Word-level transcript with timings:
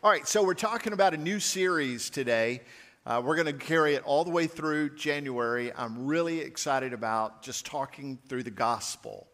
All 0.00 0.12
right, 0.12 0.28
so 0.28 0.44
we're 0.44 0.54
talking 0.54 0.92
about 0.92 1.12
a 1.12 1.16
new 1.16 1.40
series 1.40 2.08
today. 2.08 2.60
Uh, 3.04 3.20
we're 3.24 3.34
going 3.34 3.46
to 3.46 3.52
carry 3.52 3.94
it 3.94 4.04
all 4.04 4.22
the 4.22 4.30
way 4.30 4.46
through 4.46 4.94
January. 4.94 5.72
I'm 5.74 6.06
really 6.06 6.38
excited 6.38 6.92
about 6.92 7.42
just 7.42 7.66
talking 7.66 8.16
through 8.28 8.44
the 8.44 8.52
gospel. 8.52 9.26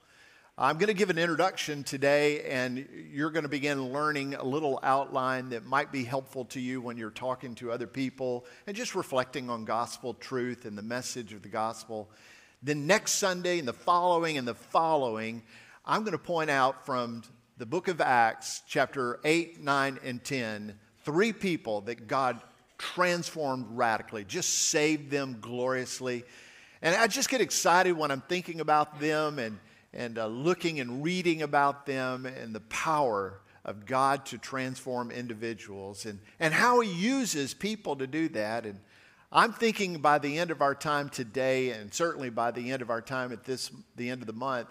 I'm 0.56 0.79
going 0.79 0.87
to 0.87 0.95
give 0.95 1.11
an 1.11 1.19
introduction 1.19 1.85
today, 1.85 2.45
and 2.45 2.88
you're 3.12 3.30
going 3.30 3.42
to 3.42 3.48
begin 3.50 3.92
learning 3.92 4.37
a 4.37 4.42
little 4.42 4.80
outline 4.82 5.51
that 5.51 5.67
might 5.67 5.92
be 5.92 6.03
helpful 6.03 6.47
to 6.47 6.61
you 6.61 6.81
when 6.81 6.96
you're 6.96 7.10
talking 7.10 7.54
to 7.56 7.71
other 7.71 7.87
people 7.87 8.46
and 8.67 8.74
just 8.74 8.94
reflecting 8.94 9.51
on 9.51 9.67
gospel 9.67 10.15
truth 10.15 10.65
and 10.65 10.78
the 10.78 10.83
message 10.83 11.35
of 11.35 11.42
the 11.42 11.51
gospel. 11.51 12.08
Then, 12.62 12.87
next 12.87 13.17
Sunday 13.17 13.58
and 13.58 13.69
the 13.69 13.74
following 13.74 14.38
and 14.38 14.49
the 14.49 14.54
following, 14.54 15.42
I'm 15.85 16.05
going 16.05 16.12
to 16.12 16.19
point 16.19 16.48
out 16.48 16.87
from 16.87 17.23
the 17.57 17.66
book 17.66 17.89
of 17.89 18.01
Acts, 18.01 18.62
chapter 18.66 19.21
8, 19.25 19.61
9, 19.61 19.98
and 20.05 20.25
10, 20.25 20.79
three 21.05 21.33
people 21.33 21.83
that 21.83 22.09
God 22.09 22.41
transformed 22.79 23.67
radically, 23.71 24.25
just 24.25 24.51
saved 24.51 25.11
them 25.11 25.39
gloriously. 25.41 26.25
And 26.83 26.97
I 26.97 27.07
just 27.07 27.29
get 27.29 27.41
excited 27.41 27.93
when 27.93 28.11
I'm 28.11 28.23
thinking 28.23 28.61
about 28.61 29.01
them 29.01 29.39
and 29.39 29.59
and 29.95 30.19
uh, 30.19 30.27
looking 30.27 30.81
and 30.81 31.05
reading 31.05 31.43
about 31.43 31.87
them 31.87 32.27
and 32.27 32.55
the 32.55 32.61
power 32.61 33.41
of 33.65 33.87
God 33.87 34.27
to 34.27 34.39
transform 34.39 35.11
individuals 35.11 36.05
and, 36.05 36.19
and 36.41 36.53
how 36.53 36.81
He 36.81 36.93
uses 36.93 37.55
people 37.55 37.97
to 37.97 38.07
do 38.07 38.29
that. 38.31 38.67
And 38.67 38.81
I'm 39.33 39.53
thinking 39.53 39.98
by 39.98 40.19
the 40.19 40.39
end 40.39 40.51
of 40.51 40.61
our 40.61 40.75
time 40.75 41.09
today, 41.09 41.71
and 41.71 41.95
certainly 41.95 42.29
by 42.29 42.51
the 42.51 42.73
end 42.73 42.83
of 42.83 42.91
our 42.91 43.01
time 43.01 43.33
at 43.33 43.45
this, 43.45 43.71
the 43.97 44.11
end 44.11 44.21
of 44.21 44.27
the 44.27 44.34
month, 44.34 44.69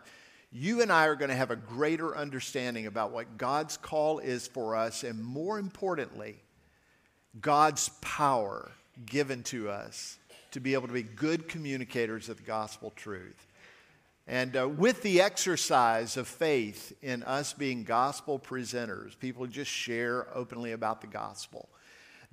you 0.54 0.84
and 0.84 0.92
I 0.92 1.08
are 1.08 1.16
going 1.16 1.30
to 1.30 1.36
have 1.36 1.50
a 1.50 1.56
greater 1.56 2.16
understanding 2.16 2.86
about 2.86 3.12
what 3.12 3.38
God's 3.38 3.76
call 3.76 4.20
is 4.20 4.48
for 4.48 4.76
us, 4.76 5.04
and 5.04 5.24
more 5.24 5.58
importantly, 5.58 6.36
God's 7.42 7.90
power 8.02 8.72
given 9.06 9.42
to 9.44 9.72
us 9.72 10.20
to 10.52 10.60
be 10.60 10.76
able 10.76 10.88
to 10.88 10.94
be 10.94 11.02
good 11.02 11.48
communicators 11.48 12.30
of 12.30 12.38
the 12.38 12.44
gospel 12.44 12.94
truth. 12.96 13.48
And 14.28 14.56
uh, 14.56 14.70
with 14.70 15.02
the 15.02 15.22
exercise 15.22 16.16
of 16.16 16.28
faith 16.28 16.96
in 17.02 17.24
us 17.24 17.54
being 17.54 17.84
gospel 17.84 18.40
presenters, 18.40 19.18
people 19.18 19.48
just 19.48 19.72
share 19.72 20.28
openly 20.36 20.72
about 20.72 21.02
the 21.02 21.08
gospel. 21.08 21.68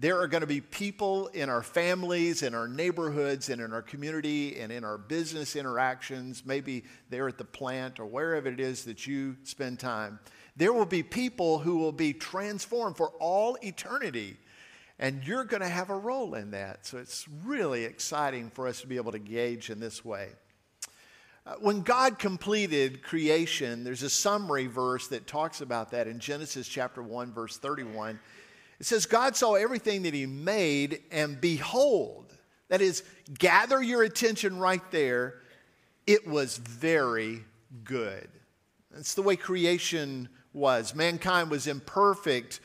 There 0.00 0.18
are 0.18 0.28
going 0.28 0.40
to 0.40 0.46
be 0.46 0.62
people 0.62 1.26
in 1.26 1.50
our 1.50 1.62
families, 1.62 2.42
in 2.42 2.54
our 2.54 2.66
neighborhoods, 2.66 3.50
and 3.50 3.60
in 3.60 3.70
our 3.74 3.82
community, 3.82 4.58
and 4.58 4.72
in 4.72 4.82
our 4.82 4.96
business 4.96 5.56
interactions, 5.56 6.42
maybe 6.46 6.84
there 7.10 7.28
at 7.28 7.36
the 7.36 7.44
plant 7.44 8.00
or 8.00 8.06
wherever 8.06 8.48
it 8.48 8.60
is 8.60 8.86
that 8.86 9.06
you 9.06 9.36
spend 9.42 9.78
time. 9.78 10.18
There 10.56 10.72
will 10.72 10.86
be 10.86 11.02
people 11.02 11.58
who 11.58 11.76
will 11.76 11.92
be 11.92 12.14
transformed 12.14 12.96
for 12.96 13.10
all 13.20 13.58
eternity. 13.62 14.38
And 14.98 15.22
you're 15.22 15.44
going 15.44 15.60
to 15.60 15.68
have 15.68 15.90
a 15.90 15.98
role 15.98 16.34
in 16.34 16.52
that. 16.52 16.86
So 16.86 16.96
it's 16.96 17.28
really 17.44 17.84
exciting 17.84 18.48
for 18.48 18.68
us 18.68 18.80
to 18.80 18.86
be 18.86 18.96
able 18.96 19.12
to 19.12 19.18
gauge 19.18 19.68
in 19.68 19.80
this 19.80 20.02
way. 20.02 20.30
Uh, 21.46 21.54
when 21.60 21.82
God 21.82 22.18
completed 22.18 23.02
creation, 23.02 23.84
there's 23.84 24.02
a 24.02 24.10
summary 24.10 24.66
verse 24.66 25.08
that 25.08 25.26
talks 25.26 25.60
about 25.60 25.90
that 25.90 26.06
in 26.06 26.20
Genesis 26.20 26.68
chapter 26.68 27.02
1, 27.02 27.32
verse 27.32 27.58
31. 27.58 28.18
It 28.80 28.86
says, 28.86 29.04
God 29.06 29.36
saw 29.36 29.54
everything 29.54 30.02
that 30.02 30.14
He 30.14 30.26
made, 30.26 31.02
and 31.10 31.40
behold, 31.40 32.34
that 32.68 32.80
is, 32.80 33.04
gather 33.38 33.82
your 33.82 34.02
attention 34.02 34.58
right 34.58 34.82
there, 34.90 35.34
it 36.06 36.26
was 36.26 36.56
very 36.56 37.44
good. 37.84 38.28
That's 38.90 39.14
the 39.14 39.22
way 39.22 39.36
creation 39.36 40.30
was. 40.52 40.94
Mankind 40.94 41.50
was 41.50 41.66
in 41.66 41.80
perfect 41.80 42.60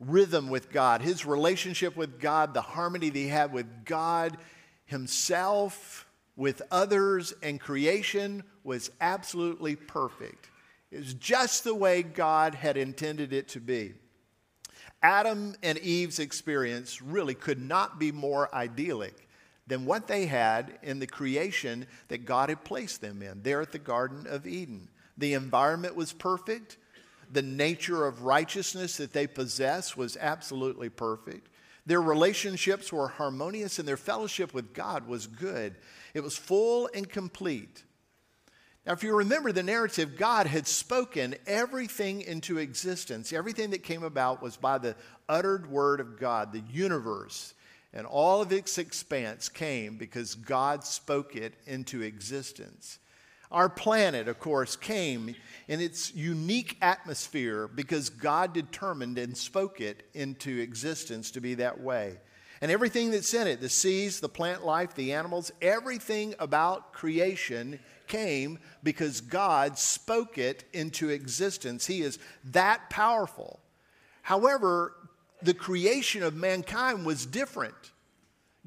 rhythm 0.00 0.48
with 0.48 0.70
God. 0.70 1.02
His 1.02 1.26
relationship 1.26 1.96
with 1.96 2.20
God, 2.20 2.54
the 2.54 2.62
harmony 2.62 3.10
that 3.10 3.18
he 3.18 3.28
had 3.28 3.52
with 3.52 3.84
God 3.84 4.38
Himself, 4.86 6.06
with 6.36 6.62
others 6.70 7.34
and 7.42 7.60
creation 7.60 8.44
was 8.62 8.92
absolutely 9.00 9.74
perfect. 9.74 10.48
It 10.92 10.98
was 10.98 11.14
just 11.14 11.64
the 11.64 11.74
way 11.74 12.02
God 12.04 12.54
had 12.54 12.76
intended 12.76 13.32
it 13.32 13.48
to 13.48 13.60
be. 13.60 13.94
Adam 15.02 15.54
and 15.62 15.78
Eve's 15.78 16.18
experience 16.18 17.00
really 17.00 17.34
could 17.34 17.60
not 17.60 17.98
be 17.98 18.10
more 18.10 18.52
idyllic 18.54 19.28
than 19.66 19.84
what 19.84 20.08
they 20.08 20.26
had 20.26 20.78
in 20.82 20.98
the 20.98 21.06
creation 21.06 21.86
that 22.08 22.24
God 22.24 22.48
had 22.48 22.64
placed 22.64 23.00
them 23.00 23.22
in, 23.22 23.42
there 23.42 23.60
at 23.60 23.70
the 23.70 23.78
Garden 23.78 24.26
of 24.26 24.46
Eden. 24.46 24.88
The 25.16 25.34
environment 25.34 25.94
was 25.94 26.12
perfect. 26.12 26.78
The 27.30 27.42
nature 27.42 28.06
of 28.06 28.22
righteousness 28.22 28.96
that 28.96 29.12
they 29.12 29.26
possessed 29.26 29.96
was 29.96 30.16
absolutely 30.16 30.88
perfect. 30.88 31.48
Their 31.84 32.02
relationships 32.02 32.92
were 32.92 33.08
harmonious 33.08 33.78
and 33.78 33.86
their 33.86 33.96
fellowship 33.96 34.52
with 34.54 34.72
God 34.72 35.06
was 35.06 35.26
good. 35.26 35.74
It 36.14 36.22
was 36.22 36.36
full 36.36 36.88
and 36.94 37.08
complete. 37.08 37.84
Now, 38.88 38.94
if 38.94 39.02
you 39.02 39.14
remember 39.14 39.52
the 39.52 39.62
narrative, 39.62 40.16
God 40.16 40.46
had 40.46 40.66
spoken 40.66 41.34
everything 41.46 42.22
into 42.22 42.56
existence. 42.56 43.34
Everything 43.34 43.68
that 43.72 43.82
came 43.82 44.02
about 44.02 44.40
was 44.40 44.56
by 44.56 44.78
the 44.78 44.96
uttered 45.28 45.70
word 45.70 46.00
of 46.00 46.18
God. 46.18 46.54
The 46.54 46.62
universe 46.70 47.52
and 47.92 48.06
all 48.06 48.40
of 48.40 48.50
its 48.50 48.78
expanse 48.78 49.50
came 49.50 49.98
because 49.98 50.34
God 50.34 50.84
spoke 50.84 51.36
it 51.36 51.52
into 51.66 52.00
existence. 52.00 52.98
Our 53.52 53.68
planet, 53.68 54.26
of 54.26 54.38
course, 54.38 54.74
came 54.74 55.34
in 55.68 55.82
its 55.82 56.14
unique 56.14 56.78
atmosphere 56.80 57.68
because 57.68 58.08
God 58.08 58.54
determined 58.54 59.18
and 59.18 59.36
spoke 59.36 59.82
it 59.82 60.08
into 60.14 60.60
existence 60.60 61.30
to 61.32 61.42
be 61.42 61.56
that 61.56 61.78
way. 61.78 62.16
And 62.62 62.72
everything 62.72 63.10
that's 63.10 63.34
in 63.34 63.48
it 63.48 63.60
the 63.60 63.68
seas, 63.68 64.20
the 64.20 64.30
plant 64.30 64.64
life, 64.64 64.94
the 64.94 65.12
animals 65.12 65.52
everything 65.60 66.34
about 66.38 66.94
creation 66.94 67.80
came 68.08 68.58
because 68.82 69.20
God 69.20 69.78
spoke 69.78 70.38
it 70.38 70.64
into 70.72 71.10
existence. 71.10 71.86
He 71.86 72.00
is 72.00 72.18
that 72.44 72.90
powerful. 72.90 73.60
However, 74.22 74.94
the 75.42 75.54
creation 75.54 76.22
of 76.22 76.34
mankind 76.34 77.06
was 77.06 77.24
different. 77.26 77.74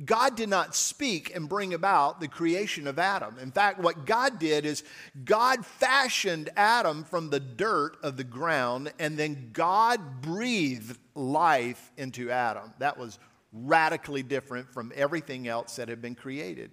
God 0.04 0.36
did 0.36 0.50
not 0.50 0.76
speak 0.76 1.36
and 1.36 1.50
bring 1.50 1.74
about 1.74 2.20
the 2.20 2.28
creation 2.28 2.88
of 2.88 2.98
Adam. 2.98 3.38
In 3.40 3.52
fact, 3.52 3.80
what 3.80 4.06
God 4.06 4.40
did 4.40 4.66
is 4.66 4.84
God 5.26 5.66
fashioned 5.66 6.50
Adam 6.56 7.04
from 7.04 7.30
the 7.30 7.40
dirt 7.40 7.98
of 8.02 8.18
the 8.18 8.24
ground, 8.24 8.92
and 9.00 9.18
then 9.18 9.50
God 9.54 10.22
breathed 10.22 10.98
life 11.14 11.92
into 11.98 12.32
Adam. 12.32 12.74
That 12.80 12.98
was 12.98 13.20
radically 13.54 14.24
different 14.24 14.74
from 14.74 14.92
everything 14.96 15.48
else 15.48 15.76
that 15.76 15.90
had 15.90 16.02
been 16.02 16.16
created. 16.16 16.72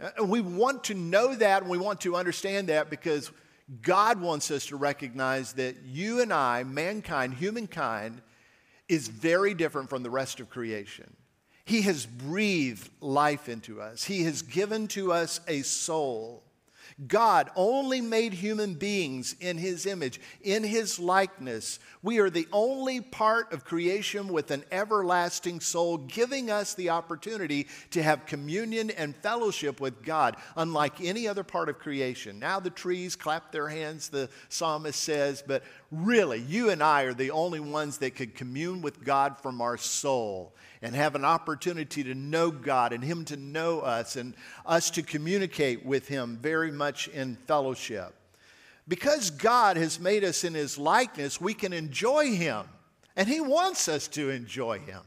Uh, 0.00 0.10
and 0.18 0.30
we 0.30 0.40
want 0.40 0.84
to 0.84 0.94
know 0.94 1.34
that 1.34 1.62
and 1.62 1.70
we 1.70 1.78
want 1.78 2.00
to 2.02 2.16
understand 2.16 2.68
that 2.68 2.90
because 2.90 3.30
God 3.82 4.20
wants 4.20 4.50
us 4.50 4.66
to 4.66 4.76
recognize 4.76 5.52
that 5.54 5.76
you 5.84 6.20
and 6.20 6.32
I, 6.32 6.64
mankind, 6.64 7.34
humankind, 7.34 8.22
is 8.88 9.08
very 9.08 9.54
different 9.54 9.90
from 9.90 10.02
the 10.02 10.10
rest 10.10 10.40
of 10.40 10.48
creation. 10.48 11.14
He 11.64 11.82
has 11.82 12.06
breathed 12.06 12.88
life 13.00 13.48
into 13.48 13.80
us, 13.80 14.04
He 14.04 14.22
has 14.22 14.42
given 14.42 14.88
to 14.88 15.12
us 15.12 15.40
a 15.46 15.62
soul. 15.62 16.42
God 17.06 17.50
only 17.54 18.00
made 18.00 18.32
human 18.32 18.74
beings 18.74 19.36
in 19.40 19.58
his 19.58 19.86
image, 19.86 20.20
in 20.42 20.64
his 20.64 20.98
likeness. 20.98 21.78
We 22.02 22.18
are 22.18 22.30
the 22.30 22.48
only 22.52 23.00
part 23.00 23.52
of 23.52 23.64
creation 23.64 24.28
with 24.28 24.50
an 24.50 24.64
everlasting 24.70 25.60
soul, 25.60 25.98
giving 25.98 26.50
us 26.50 26.74
the 26.74 26.90
opportunity 26.90 27.68
to 27.90 28.02
have 28.02 28.26
communion 28.26 28.90
and 28.90 29.16
fellowship 29.16 29.80
with 29.80 30.02
God, 30.02 30.36
unlike 30.56 31.00
any 31.00 31.28
other 31.28 31.44
part 31.44 31.68
of 31.68 31.78
creation. 31.78 32.38
Now 32.38 32.60
the 32.60 32.70
trees 32.70 33.16
clap 33.16 33.52
their 33.52 33.68
hands, 33.68 34.08
the 34.08 34.28
psalmist 34.48 35.00
says, 35.00 35.42
but 35.46 35.62
really, 35.90 36.40
you 36.40 36.70
and 36.70 36.82
I 36.82 37.02
are 37.02 37.14
the 37.14 37.30
only 37.30 37.60
ones 37.60 37.98
that 37.98 38.14
could 38.14 38.34
commune 38.34 38.82
with 38.82 39.04
God 39.04 39.38
from 39.38 39.60
our 39.60 39.76
soul 39.76 40.54
and 40.82 40.94
have 40.94 41.14
an 41.14 41.24
opportunity 41.24 42.04
to 42.04 42.14
know 42.14 42.50
God 42.50 42.92
and 42.92 43.02
Him 43.02 43.24
to 43.26 43.36
know 43.36 43.80
us 43.80 44.16
and 44.16 44.34
us 44.64 44.90
to 44.90 45.02
communicate 45.02 45.84
with 45.84 46.08
Him 46.08 46.38
very 46.40 46.70
much 46.70 47.08
in 47.08 47.36
fellowship. 47.46 48.14
Because 48.86 49.30
God 49.30 49.76
has 49.76 50.00
made 50.00 50.24
us 50.24 50.44
in 50.44 50.54
His 50.54 50.78
likeness, 50.78 51.40
we 51.40 51.54
can 51.54 51.72
enjoy 51.72 52.34
Him, 52.34 52.64
and 53.16 53.28
He 53.28 53.40
wants 53.40 53.88
us 53.88 54.08
to 54.08 54.30
enjoy 54.30 54.78
Him. 54.78 55.02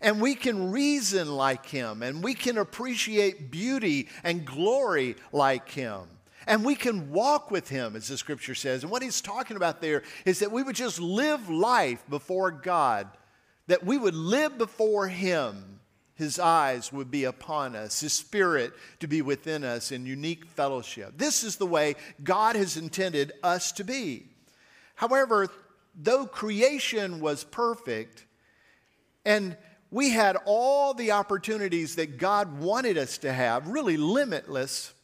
And 0.00 0.20
we 0.20 0.34
can 0.34 0.72
reason 0.72 1.30
like 1.30 1.66
Him, 1.66 2.02
and 2.02 2.24
we 2.24 2.34
can 2.34 2.58
appreciate 2.58 3.50
beauty 3.50 4.08
and 4.24 4.44
glory 4.44 5.16
like 5.32 5.68
Him. 5.68 6.00
And 6.46 6.64
we 6.64 6.74
can 6.74 7.10
walk 7.10 7.50
with 7.50 7.68
him, 7.68 7.94
as 7.94 8.08
the 8.08 8.16
scripture 8.18 8.56
says. 8.56 8.82
And 8.82 8.90
what 8.90 9.02
he's 9.02 9.20
talking 9.20 9.56
about 9.56 9.80
there 9.80 10.02
is 10.24 10.40
that 10.40 10.50
we 10.50 10.64
would 10.64 10.74
just 10.74 10.98
live 11.00 11.48
life 11.48 12.02
before 12.10 12.50
God 12.50 13.08
that 13.66 13.84
we 13.84 13.98
would 13.98 14.14
live 14.14 14.58
before 14.58 15.08
Him. 15.08 15.80
His 16.14 16.38
eyes 16.38 16.92
would 16.92 17.10
be 17.10 17.24
upon 17.24 17.74
us, 17.74 18.00
His 18.00 18.12
Spirit 18.12 18.72
to 19.00 19.06
be 19.06 19.22
within 19.22 19.64
us 19.64 19.92
in 19.92 20.06
unique 20.06 20.44
fellowship. 20.44 21.14
This 21.16 21.42
is 21.42 21.56
the 21.56 21.66
way 21.66 21.96
God 22.22 22.54
has 22.54 22.76
intended 22.76 23.32
us 23.42 23.72
to 23.72 23.84
be. 23.84 24.26
However, 24.94 25.48
though 25.94 26.26
creation 26.26 27.20
was 27.20 27.44
perfect 27.44 28.26
and 29.24 29.56
we 29.90 30.10
had 30.10 30.36
all 30.46 30.94
the 30.94 31.12
opportunities 31.12 31.96
that 31.96 32.16
God 32.16 32.60
wanted 32.60 32.96
us 32.96 33.18
to 33.18 33.32
have, 33.32 33.68
really 33.68 33.98
limitless, 33.98 34.94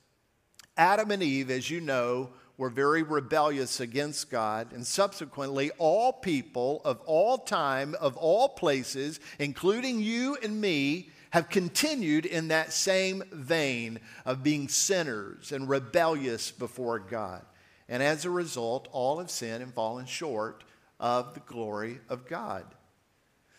Adam 0.78 1.10
and 1.10 1.22
Eve, 1.22 1.50
as 1.50 1.70
you 1.70 1.80
know, 1.80 2.30
were 2.58 2.68
very 2.68 3.02
rebellious 3.02 3.80
against 3.80 4.30
God, 4.30 4.72
and 4.72 4.86
subsequently, 4.86 5.70
all 5.78 6.12
people 6.12 6.82
of 6.84 7.00
all 7.06 7.38
time, 7.38 7.94
of 8.00 8.16
all 8.16 8.50
places, 8.50 9.20
including 9.38 10.00
you 10.00 10.36
and 10.42 10.60
me, 10.60 11.08
have 11.30 11.48
continued 11.48 12.26
in 12.26 12.48
that 12.48 12.72
same 12.72 13.22
vein 13.32 14.00
of 14.26 14.42
being 14.42 14.68
sinners 14.68 15.52
and 15.52 15.68
rebellious 15.68 16.50
before 16.50 16.98
God. 16.98 17.42
And 17.88 18.02
as 18.02 18.24
a 18.24 18.30
result, 18.30 18.88
all 18.92 19.18
have 19.18 19.30
sinned 19.30 19.62
and 19.62 19.72
fallen 19.72 20.06
short 20.06 20.64
of 20.98 21.34
the 21.34 21.40
glory 21.40 22.00
of 22.08 22.26
God. 22.26 22.64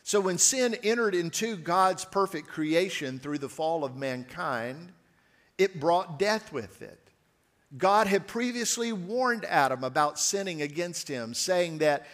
So 0.03 0.19
when 0.19 0.39
sin 0.39 0.75
entered 0.83 1.15
into 1.15 1.55
God's 1.55 2.03
perfect 2.03 2.47
creation 2.47 3.19
through 3.19 3.37
the 3.37 3.47
fall 3.47 3.83
of 3.83 3.95
mankind, 3.95 4.91
it 5.57 5.79
brought 5.79 6.19
death 6.19 6.51
with 6.51 6.81
it. 6.81 7.08
God 7.77 8.07
had 8.07 8.27
previously 8.27 8.91
warned 8.91 9.45
Adam 9.45 9.83
about 9.83 10.19
sinning 10.19 10.61
against 10.61 11.07
him, 11.07 11.33
saying 11.33 11.79
that 11.79 12.07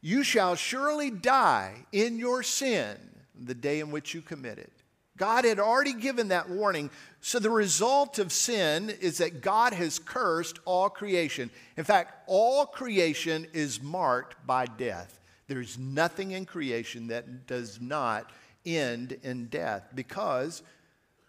you 0.00 0.22
shall 0.22 0.54
surely 0.54 1.10
die 1.10 1.86
in 1.92 2.18
your 2.18 2.42
sin 2.42 2.96
the 3.34 3.54
day 3.54 3.80
in 3.80 3.90
which 3.90 4.14
you 4.14 4.20
commit 4.20 4.58
it. 4.58 4.72
God 5.16 5.44
had 5.44 5.58
already 5.58 5.94
given 5.94 6.28
that 6.28 6.48
warning. 6.48 6.90
So 7.20 7.38
the 7.38 7.50
result 7.50 8.18
of 8.18 8.32
sin 8.32 8.88
is 8.88 9.18
that 9.18 9.42
God 9.42 9.72
has 9.72 9.98
cursed 9.98 10.60
all 10.64 10.88
creation. 10.88 11.50
In 11.76 11.84
fact, 11.84 12.14
all 12.28 12.66
creation 12.66 13.46
is 13.52 13.82
marked 13.82 14.46
by 14.46 14.66
death. 14.66 15.18
There's 15.48 15.78
nothing 15.78 16.30
in 16.32 16.46
creation 16.46 17.08
that 17.08 17.46
does 17.46 17.80
not 17.80 18.30
end 18.64 19.18
in 19.22 19.46
death 19.46 19.88
because 19.94 20.62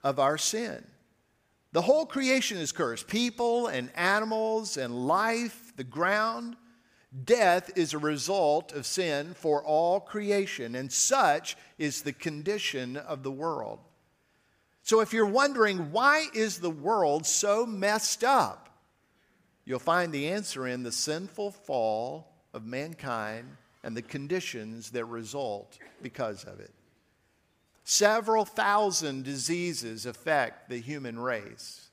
of 0.04 0.20
our 0.20 0.38
sin. 0.38 0.84
The 1.72 1.82
whole 1.82 2.06
creation 2.06 2.58
is 2.58 2.72
cursed 2.72 3.08
people 3.08 3.68
and 3.68 3.92
animals 3.96 4.78
and 4.78 5.08
life, 5.08 5.74
the 5.76 5.84
ground. 5.84 6.56
Death 7.26 7.72
is 7.76 7.94
a 7.94 8.00
result 8.00 8.72
of 8.72 8.86
sin 8.86 9.34
for 9.36 9.64
all 9.64 10.00
creation, 10.00 10.76
and 10.76 10.92
such 10.92 11.58
is 11.78 12.02
the 12.02 12.14
condition 12.14 12.98
of 12.98 13.24
the 13.24 13.32
world. 13.32 13.80
So 14.84 15.02
if 15.02 15.14
you're 15.14 15.26
wondering 15.26 15.92
why 15.92 16.28
is 16.34 16.60
the 16.60 16.70
world 16.70 17.26
so 17.26 17.66
messed 17.66 18.24
up, 18.24 18.70
you'll 19.66 19.78
find 19.78 20.12
the 20.12 20.30
answer 20.30 20.68
in 20.68 20.82
the 20.82 20.92
sinful 20.92 21.52
fall 21.52 22.32
of 22.54 22.66
mankind 22.66 23.58
and 23.84 23.96
the 23.96 24.02
conditions 24.02 24.90
that 24.92 25.06
result 25.06 25.78
because 26.02 26.44
of 26.44 26.60
it. 26.60 26.72
Several 27.92 28.46
thousand 28.46 29.24
diseases 29.24 30.06
affect 30.06 30.70
the 30.70 30.78
human 30.78 31.18
race. 31.18 31.90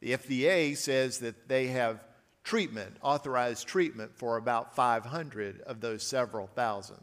The 0.00 0.12
FDA 0.12 0.76
says 0.76 1.20
that 1.20 1.48
they 1.48 1.68
have 1.68 2.04
treatment, 2.44 2.98
authorized 3.00 3.66
treatment 3.66 4.14
for 4.14 4.36
about 4.36 4.76
500 4.76 5.62
of 5.62 5.80
those 5.80 6.02
several 6.02 6.48
thousand. 6.48 7.00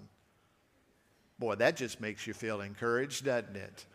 Boy, 1.39 1.55
that 1.55 1.75
just 1.75 1.99
makes 1.99 2.27
you 2.27 2.35
feel 2.35 2.61
encouraged, 2.61 3.25
doesn't 3.25 3.55
it? 3.55 3.87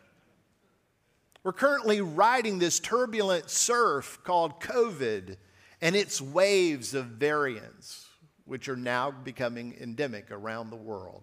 We're 1.45 1.53
currently 1.53 2.01
riding 2.01 2.59
this 2.59 2.81
turbulent 2.81 3.49
surf 3.49 4.19
called 4.25 4.61
COVID 4.61 5.37
and 5.81 5.95
its 5.95 6.21
waves 6.21 6.93
of 6.93 7.05
variants, 7.05 8.05
which 8.47 8.69
are 8.69 8.77
now 8.77 9.13
becoming 9.13 9.77
endemic 9.81 10.33
around 10.33 10.71
the 10.71 10.77
world. 10.77 11.23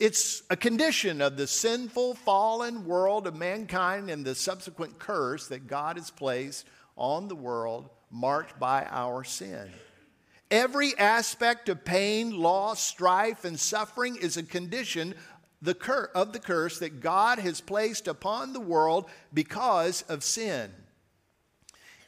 It's 0.00 0.42
a 0.48 0.56
condition 0.56 1.20
of 1.20 1.36
the 1.36 1.46
sinful, 1.46 2.14
fallen 2.14 2.86
world 2.86 3.26
of 3.26 3.36
mankind 3.36 4.08
and 4.08 4.24
the 4.24 4.34
subsequent 4.34 4.98
curse 4.98 5.48
that 5.48 5.66
God 5.66 5.98
has 5.98 6.10
placed 6.10 6.66
on 6.96 7.28
the 7.28 7.36
world 7.36 7.90
marked 8.10 8.58
by 8.58 8.86
our 8.90 9.24
sin. 9.24 9.70
Every 10.50 10.96
aspect 10.96 11.68
of 11.68 11.84
pain, 11.84 12.34
loss, 12.34 12.80
strife, 12.82 13.44
and 13.44 13.60
suffering 13.60 14.16
is 14.16 14.38
a 14.38 14.42
condition 14.42 15.14
the 15.60 15.74
cur- 15.74 16.10
of 16.14 16.32
the 16.32 16.38
curse 16.38 16.78
that 16.78 17.00
God 17.00 17.38
has 17.38 17.60
placed 17.60 18.08
upon 18.08 18.54
the 18.54 18.60
world 18.60 19.04
because 19.34 20.00
of 20.08 20.24
sin. 20.24 20.70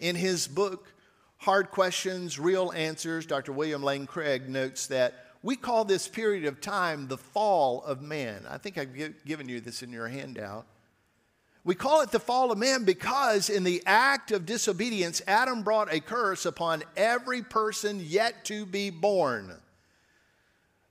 In 0.00 0.16
his 0.16 0.48
book, 0.48 0.94
Hard 1.36 1.70
Questions, 1.70 2.38
Real 2.38 2.72
Answers, 2.74 3.26
Dr. 3.26 3.52
William 3.52 3.82
Lane 3.82 4.06
Craig 4.06 4.48
notes 4.48 4.86
that 4.86 5.21
we 5.42 5.56
call 5.56 5.84
this 5.84 6.06
period 6.06 6.44
of 6.44 6.60
time 6.60 7.08
the 7.08 7.18
fall 7.18 7.82
of 7.84 8.00
man. 8.00 8.44
I 8.48 8.58
think 8.58 8.78
I've 8.78 8.94
given 9.24 9.48
you 9.48 9.60
this 9.60 9.82
in 9.82 9.90
your 9.90 10.08
handout. 10.08 10.66
We 11.64 11.74
call 11.74 12.00
it 12.00 12.10
the 12.10 12.18
fall 12.18 12.50
of 12.50 12.58
man 12.58 12.84
because 12.84 13.48
in 13.48 13.62
the 13.62 13.82
act 13.86 14.32
of 14.32 14.46
disobedience, 14.46 15.22
Adam 15.26 15.62
brought 15.62 15.92
a 15.92 16.00
curse 16.00 16.44
upon 16.44 16.82
every 16.96 17.42
person 17.42 18.00
yet 18.02 18.44
to 18.46 18.66
be 18.66 18.90
born. 18.90 19.54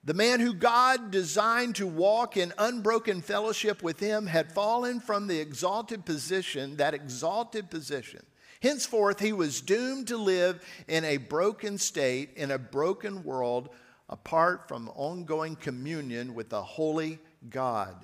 The 0.04 0.14
man 0.14 0.40
who 0.40 0.54
God 0.54 1.12
designed 1.12 1.76
to 1.76 1.86
walk 1.86 2.36
in 2.36 2.54
unbroken 2.58 3.22
fellowship 3.22 3.84
with 3.84 4.00
him 4.00 4.26
had 4.28 4.52
fallen 4.52 5.00
from 5.00 5.28
the 5.28 5.40
exalted 5.40 6.06
position, 6.06 6.78
that 6.78 6.94
exalted 6.94 7.70
position. 7.70 8.26
Henceforth, 8.62 9.20
he 9.20 9.34
was 9.34 9.62
doomed 9.62 10.08
to 10.08 10.18
live 10.18 10.64
in 10.88 11.04
a 11.04 11.18
broken 11.18 11.78
state, 11.78 12.32
in 12.36 12.50
a 12.50 12.58
broken 12.58 13.24
world, 13.24 13.70
apart 14.12 14.68
from 14.68 14.90
ongoing 14.90 15.56
communion 15.56 16.36
with 16.36 16.50
the 16.50 16.62
holy 16.62 17.18
God. 17.50 17.96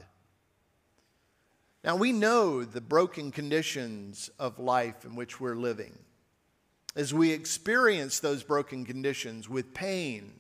Now, 1.84 1.96
we 1.96 2.12
know 2.12 2.64
the 2.64 2.82
broken 2.82 3.32
conditions 3.32 4.30
of 4.40 4.58
life 4.58 5.06
in 5.06 5.16
which 5.16 5.40
we're 5.40 5.56
living. 5.56 5.98
As 6.96 7.14
we 7.14 7.32
experience 7.32 8.20
those 8.20 8.42
broken 8.42 8.84
conditions 8.86 9.48
with 9.48 9.74
pain 9.74 10.34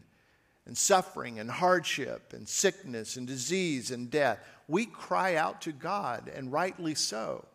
and 0.65 0.75
suffering 0.75 1.39
and 1.39 1.51
hardship 1.51 2.33
and 2.33 2.47
sickness 2.47 3.15
and 3.15 3.27
disease 3.27 3.91
and 3.91 4.09
death, 4.09 4.39
we 4.67 4.85
cry 4.85 5.35
out 5.35 5.61
to 5.61 5.71
God, 5.71 6.29
and 6.33 6.51
rightly 6.51 6.95
so. 6.95 7.45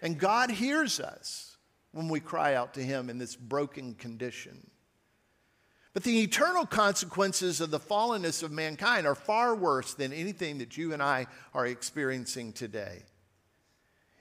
And 0.00 0.18
God 0.18 0.50
hears 0.50 1.00
us 1.00 1.56
when 1.92 2.08
we 2.08 2.20
cry 2.20 2.54
out 2.54 2.74
to 2.74 2.82
Him 2.82 3.10
in 3.10 3.18
this 3.18 3.36
broken 3.36 3.94
condition. 3.94 4.70
But 5.92 6.04
the 6.04 6.20
eternal 6.20 6.66
consequences 6.66 7.60
of 7.60 7.70
the 7.70 7.80
fallenness 7.80 8.42
of 8.42 8.52
mankind 8.52 9.06
are 9.06 9.16
far 9.16 9.54
worse 9.54 9.94
than 9.94 10.12
anything 10.12 10.58
that 10.58 10.76
you 10.76 10.92
and 10.92 11.02
I 11.02 11.26
are 11.52 11.66
experiencing 11.66 12.52
today. 12.52 13.02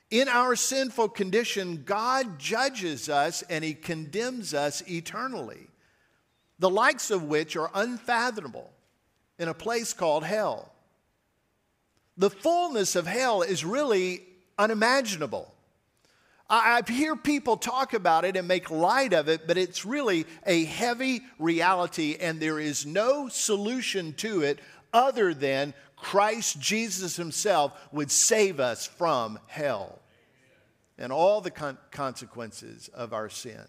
In 0.10 0.27
our 0.27 0.55
sinful 0.55 1.10
condition, 1.10 1.84
God 1.86 2.39
judges 2.39 3.10
us 3.10 3.44
and 3.44 3.63
He 3.63 3.75
condemns 3.75 4.55
us 4.55 4.82
eternally, 4.89 5.67
the 6.58 6.70
likes 6.70 7.12
of 7.12 7.24
which 7.24 7.55
are 7.55 7.70
unfathomable 7.75 8.72
in 9.38 9.48
a 9.48 9.53
place 9.53 9.94
called 9.94 10.24
hell. 10.24 10.72
The 12.17 12.32
fullness 12.32 12.96
of 12.96 13.05
hell 13.05 13.44
is 13.44 13.63
really 13.63 14.24
unimaginable. 14.58 15.53
I 16.50 16.82
hear 16.88 17.15
people 17.15 17.58
talk 17.58 17.94
about 17.94 18.25
it 18.25 18.36
and 18.36 18.48
make 18.48 18.72
light 18.72 19.13
of 19.13 19.29
it, 19.29 19.46
but 19.46 19.58
it's 19.58 19.86
really 19.86 20.25
a 20.48 20.65
heavy 20.65 21.22
reality, 21.38 22.18
and 22.20 22.39
there 22.39 22.60
is 22.60 22.88
no 22.88 23.27
solution 23.27 24.13
to 24.13 24.41
it 24.41 24.60
other 24.91 25.36
than 25.36 25.75
Christ 25.96 26.60
Jesus 26.60 27.15
Himself 27.15 27.74
would 27.91 28.10
save 28.10 28.60
us 28.60 28.88
from 28.88 29.38
hell 29.46 30.00
and 30.98 31.12
all 31.12 31.39
the 31.39 31.51
con- 31.51 31.77
consequences 31.91 32.89
of 32.89 33.13
our 33.13 33.29
sin. 33.29 33.65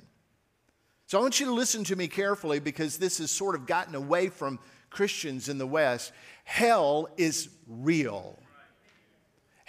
So 1.06 1.18
I 1.18 1.22
want 1.22 1.40
you 1.40 1.46
to 1.46 1.52
listen 1.52 1.84
to 1.84 1.96
me 1.96 2.08
carefully 2.08 2.60
because 2.60 2.96
this 2.96 3.18
has 3.18 3.30
sort 3.30 3.56
of 3.56 3.66
gotten 3.66 3.94
away 3.94 4.28
from 4.28 4.58
Christians 4.90 5.49
in 5.49 5.58
the 5.58 5.66
West. 5.66 6.12
Hell 6.44 7.08
is 7.16 7.49
real. 7.66 8.38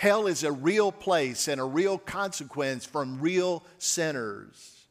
Hell 0.01 0.25
is 0.25 0.43
a 0.43 0.51
real 0.51 0.91
place 0.91 1.47
and 1.47 1.61
a 1.61 1.63
real 1.63 1.99
consequence 1.99 2.87
from 2.87 3.21
real 3.21 3.63
sinners. 3.77 4.87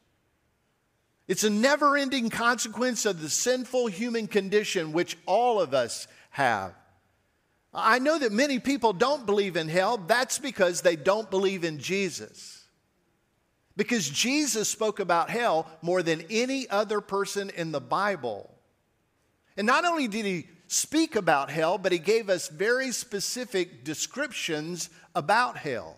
It's 1.27 1.43
a 1.43 1.49
never 1.49 1.97
ending 1.97 2.29
consequence 2.29 3.05
of 3.05 3.21
the 3.21 3.29
sinful 3.29 3.87
human 3.87 4.27
condition 4.27 4.93
which 4.93 5.17
all 5.25 5.59
of 5.59 5.73
us 5.73 6.07
have. 6.29 6.73
I 7.73 7.99
know 7.99 8.19
that 8.19 8.31
many 8.31 8.59
people 8.59 8.93
don't 8.93 9.25
believe 9.25 9.57
in 9.57 9.67
hell. 9.67 9.97
That's 9.97 10.39
because 10.39 10.79
they 10.79 10.95
don't 10.95 11.29
believe 11.29 11.65
in 11.65 11.79
Jesus. 11.79 12.63
Because 13.75 14.09
Jesus 14.09 14.69
spoke 14.69 15.01
about 15.01 15.29
hell 15.29 15.67
more 15.81 16.01
than 16.01 16.23
any 16.29 16.69
other 16.69 17.01
person 17.01 17.49
in 17.49 17.73
the 17.73 17.81
Bible. 17.81 18.49
And 19.57 19.67
not 19.67 19.83
only 19.83 20.07
did 20.07 20.23
he 20.23 20.47
speak 20.71 21.17
about 21.17 21.51
hell, 21.51 21.77
but 21.77 21.91
he 21.91 21.97
gave 21.97 22.29
us 22.29 22.47
very 22.47 22.93
specific 22.93 23.83
descriptions 23.83 24.89
about 25.13 25.57
hell. 25.57 25.97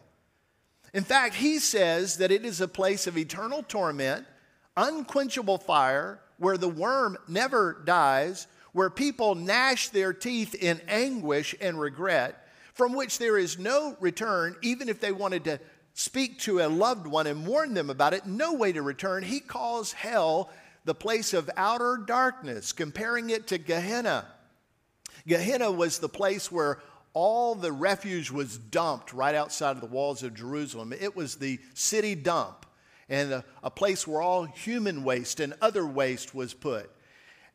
In 0.95 1.03
fact, 1.03 1.35
he 1.35 1.59
says 1.59 2.17
that 2.17 2.31
it 2.31 2.43
is 2.43 2.59
a 2.59 2.67
place 2.67 3.05
of 3.05 3.15
eternal 3.15 3.61
torment, 3.61 4.25
unquenchable 4.75 5.59
fire, 5.59 6.19
where 6.37 6.57
the 6.57 6.67
worm 6.67 7.19
never 7.27 7.83
dies, 7.85 8.47
where 8.71 8.89
people 8.89 9.35
gnash 9.35 9.89
their 9.89 10.11
teeth 10.11 10.55
in 10.55 10.81
anguish 10.87 11.53
and 11.61 11.79
regret, 11.79 12.47
from 12.73 12.93
which 12.93 13.19
there 13.19 13.37
is 13.37 13.59
no 13.59 13.95
return, 13.99 14.55
even 14.63 14.89
if 14.89 14.99
they 14.99 15.11
wanted 15.11 15.43
to 15.43 15.59
speak 15.93 16.39
to 16.39 16.61
a 16.61 16.67
loved 16.67 17.05
one 17.05 17.27
and 17.27 17.45
warn 17.45 17.75
them 17.75 17.91
about 17.91 18.15
it, 18.15 18.25
no 18.25 18.53
way 18.53 18.71
to 18.71 18.81
return. 18.81 19.21
He 19.21 19.39
calls 19.39 19.93
hell 19.93 20.49
the 20.83 20.95
place 20.95 21.31
of 21.31 21.47
outer 21.55 21.97
darkness, 22.07 22.71
comparing 22.71 23.29
it 23.29 23.45
to 23.47 23.59
Gehenna. 23.59 24.25
Gehenna 25.27 25.71
was 25.71 25.99
the 25.99 26.09
place 26.09 26.51
where 26.51 26.79
all 27.13 27.55
the 27.55 27.71
refuge 27.71 28.31
was 28.31 28.57
dumped 28.57 29.13
right 29.13 29.35
outside 29.35 29.71
of 29.71 29.81
the 29.81 29.87
walls 29.87 30.23
of 30.23 30.33
Jerusalem. 30.33 30.93
It 30.93 31.15
was 31.15 31.35
the 31.35 31.59
city 31.73 32.15
dump 32.15 32.65
and 33.09 33.31
a, 33.31 33.45
a 33.61 33.69
place 33.69 34.07
where 34.07 34.21
all 34.21 34.43
human 34.43 35.03
waste 35.03 35.39
and 35.39 35.53
other 35.61 35.85
waste 35.85 36.33
was 36.33 36.53
put. 36.53 36.89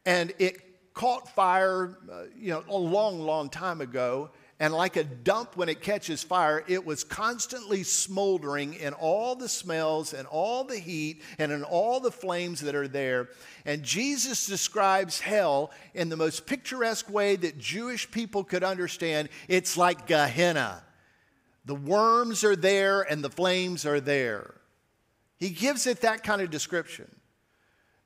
And 0.07 0.33
it 0.39 0.95
caught 0.95 1.35
fire, 1.35 1.97
uh, 2.11 2.25
you 2.37 2.51
know, 2.51 2.65
a 2.69 2.77
long, 2.77 3.21
long 3.21 3.51
time 3.51 3.81
ago. 3.81 4.31
And 4.61 4.75
like 4.75 4.97
a 4.97 5.05
dump 5.05 5.57
when 5.57 5.69
it 5.69 5.81
catches 5.81 6.25
fire, 6.25 6.65
it 6.67 6.85
was 6.85 7.05
constantly 7.05 7.85
smoldering 7.85 8.75
in 8.75 8.93
all 8.93 9.37
the 9.37 9.49
smells 9.49 10.13
and 10.13 10.27
all 10.27 10.65
the 10.65 10.79
heat 10.79 11.23
and 11.39 11.53
in 11.53 11.63
all 11.63 12.01
the 12.01 12.11
flames 12.11 12.61
that 12.63 12.75
are 12.75 12.89
there. 12.89 13.29
And 13.65 13.85
Jesus 13.85 14.47
describes 14.47 15.21
hell 15.21 15.71
in 15.95 16.09
the 16.09 16.17
most 16.17 16.45
picturesque 16.45 17.09
way 17.09 17.37
that 17.37 17.59
Jewish 17.59 18.11
people 18.11 18.43
could 18.43 18.65
understand. 18.65 19.29
It's 19.47 19.77
like 19.77 20.09
Gehenna. 20.09 20.83
The 21.65 21.77
worms 21.77 22.43
are 22.43 22.57
there 22.57 23.03
and 23.03 23.23
the 23.23 23.31
flames 23.31 23.87
are 23.87 24.01
there. 24.01 24.55
He 25.37 25.51
gives 25.51 25.87
it 25.87 26.01
that 26.01 26.25
kind 26.25 26.43
of 26.43 26.51
description. 26.51 27.09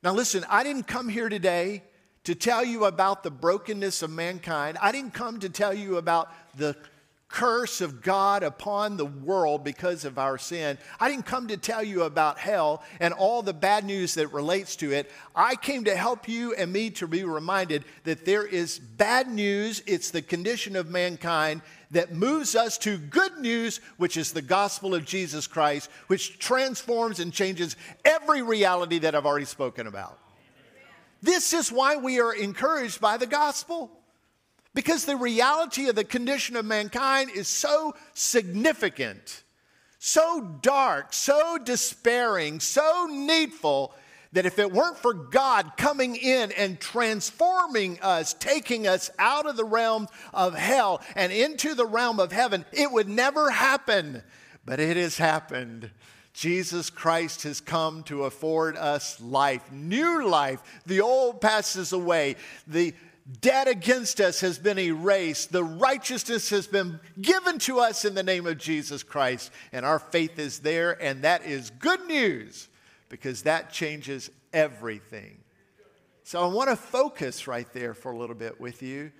Now, 0.03 0.13
listen, 0.13 0.45
I 0.49 0.63
didn't 0.63 0.83
come 0.83 1.09
here 1.09 1.29
today 1.29 1.81
to 2.23 2.35
tell 2.35 2.63
you 2.63 2.85
about 2.85 3.23
the 3.23 3.31
brokenness 3.31 4.01
of 4.01 4.09
mankind. 4.09 4.77
I 4.81 4.91
didn't 4.91 5.13
come 5.13 5.39
to 5.41 5.49
tell 5.49 5.73
you 5.73 5.97
about 5.97 6.31
the 6.55 6.75
curse 7.33 7.81
of 7.81 8.03
God 8.03 8.43
upon 8.43 8.95
the 8.95 9.07
world 9.07 9.63
because 9.63 10.05
of 10.05 10.19
our 10.19 10.37
sin. 10.37 10.77
I 10.99 11.09
didn't 11.09 11.25
come 11.25 11.47
to 11.47 11.57
tell 11.57 11.81
you 11.81 12.03
about 12.03 12.37
hell 12.37 12.83
and 12.99 13.11
all 13.11 13.41
the 13.41 13.53
bad 13.53 13.85
news 13.85 14.13
that 14.13 14.27
relates 14.27 14.75
to 14.77 14.91
it. 14.91 15.09
I 15.35 15.55
came 15.55 15.85
to 15.85 15.95
help 15.95 16.29
you 16.29 16.53
and 16.53 16.71
me 16.71 16.91
to 16.91 17.07
be 17.07 17.23
reminded 17.23 17.85
that 18.03 18.23
there 18.23 18.45
is 18.45 18.77
bad 18.77 19.27
news. 19.27 19.81
It's 19.87 20.11
the 20.11 20.21
condition 20.21 20.75
of 20.75 20.91
mankind 20.91 21.63
that 21.89 22.13
moves 22.13 22.55
us 22.55 22.77
to 22.79 22.99
good 22.99 23.39
news, 23.39 23.79
which 23.97 24.15
is 24.15 24.31
the 24.31 24.43
gospel 24.43 24.93
of 24.93 25.03
Jesus 25.03 25.47
Christ, 25.47 25.89
which 26.07 26.37
transforms 26.37 27.19
and 27.19 27.33
changes 27.33 27.75
every 28.05 28.43
reality 28.43 28.99
that 28.99 29.15
I've 29.15 29.25
already 29.25 29.45
spoken 29.45 29.87
about. 29.87 30.19
This 31.23 31.53
is 31.53 31.71
why 31.71 31.95
we 31.95 32.19
are 32.19 32.33
encouraged 32.33 32.99
by 32.99 33.15
the 33.15 33.25
gospel. 33.25 33.89
Because 34.73 35.05
the 35.05 35.15
reality 35.15 35.87
of 35.87 35.95
the 35.95 36.03
condition 36.03 36.57
of 36.57 36.65
mankind 36.65 37.31
is 37.33 37.47
so 37.47 37.95
significant, 38.13 39.43
so 39.99 40.41
dark, 40.61 41.13
so 41.13 41.57
despairing, 41.63 42.59
so 42.59 43.07
needful 43.09 43.95
that 44.33 44.45
if 44.45 44.59
it 44.59 44.73
weren't 44.73 44.97
for 44.97 45.13
God 45.13 45.77
coming 45.77 46.17
in 46.17 46.51
and 46.53 46.77
transforming 46.77 48.01
us, 48.01 48.33
taking 48.33 48.85
us 48.85 49.09
out 49.17 49.45
of 49.45 49.55
the 49.55 49.63
realm 49.63 50.09
of 50.33 50.55
hell 50.55 51.01
and 51.15 51.31
into 51.31 51.73
the 51.73 51.85
realm 51.85 52.19
of 52.19 52.33
heaven, 52.33 52.65
it 52.73 52.91
would 52.91 53.07
never 53.07 53.49
happen. 53.49 54.23
But 54.65 54.81
it 54.81 54.97
has 54.97 55.17
happened. 55.17 55.89
Jesus 56.33 56.89
Christ 56.89 57.43
has 57.43 57.61
come 57.61 58.03
to 58.03 58.23
afford 58.23 58.75
us 58.75 59.21
life, 59.21 59.71
new 59.71 60.27
life. 60.27 60.61
The 60.85 61.01
old 61.01 61.39
passes 61.39 61.93
away. 61.93 62.35
The 62.67 62.93
debt 63.39 63.67
against 63.67 64.19
us 64.19 64.41
has 64.41 64.57
been 64.57 64.79
erased. 64.79 65.51
The 65.51 65.63
righteousness 65.63 66.49
has 66.49 66.65
been 66.65 66.99
given 67.21 67.59
to 67.59 67.79
us 67.79 68.03
in 68.03 68.15
the 68.15 68.23
name 68.23 68.47
of 68.47 68.57
Jesus 68.57 69.03
Christ. 69.03 69.51
And 69.71 69.85
our 69.85 69.99
faith 69.99 70.39
is 70.39 70.59
there. 70.59 71.01
And 71.01 71.21
that 71.21 71.45
is 71.45 71.69
good 71.69 72.05
news 72.07 72.67
because 73.09 73.43
that 73.43 73.71
changes 73.71 74.31
everything. 74.51 75.37
So 76.23 76.41
I 76.41 76.51
want 76.51 76.69
to 76.69 76.75
focus 76.75 77.47
right 77.47 77.71
there 77.73 77.93
for 77.93 78.11
a 78.11 78.17
little 78.17 78.35
bit 78.35 78.59
with 78.59 78.81
you. 78.81 79.11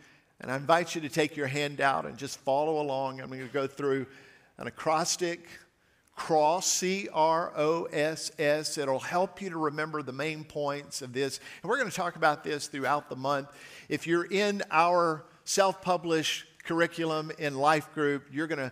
And 0.41 0.51
I 0.51 0.55
invite 0.55 0.96
you 0.96 1.01
to 1.01 1.10
take 1.10 1.38
your 1.38 1.48
hand 1.48 1.79
out 1.79 2.05
and 2.05 2.17
just 2.17 2.39
follow 2.39 2.82
along. 2.82 3.22
I'm 3.22 3.27
going 3.27 3.41
to 3.41 3.53
go 3.53 3.67
through 3.67 4.08
an 4.58 4.67
acrostic 4.67 5.48
cross, 6.15 6.67
C 6.67 7.10
R 7.12 7.51
O 7.55 7.86
S 7.86 8.32
S. 8.38 8.77
It'll 8.77 9.00
help 9.00 9.41
you 9.41 9.50
to 9.50 9.58
remember 9.58 10.01
the 10.01 10.13
main 10.13 10.43
points 10.43 11.01
of 11.01 11.13
this. 11.13 11.39
And 11.62 11.70
we're 11.70 11.77
going 11.77 11.89
to 11.89 11.96
talk 11.96 12.15
about 12.15 12.43
this 12.43 12.67
throughout 12.67 13.10
the 13.10 13.15
month. 13.15 13.50
If 13.89 14.08
you're 14.08 14.25
in 14.25 14.63
our 14.72 15.25
self 15.46 15.82
published 15.82 16.46
curriculum 16.63 17.32
in 17.38 17.55
Life 17.55 17.93
Group, 17.93 18.27
you're 18.32 18.48
going 18.48 18.60
to 18.60 18.72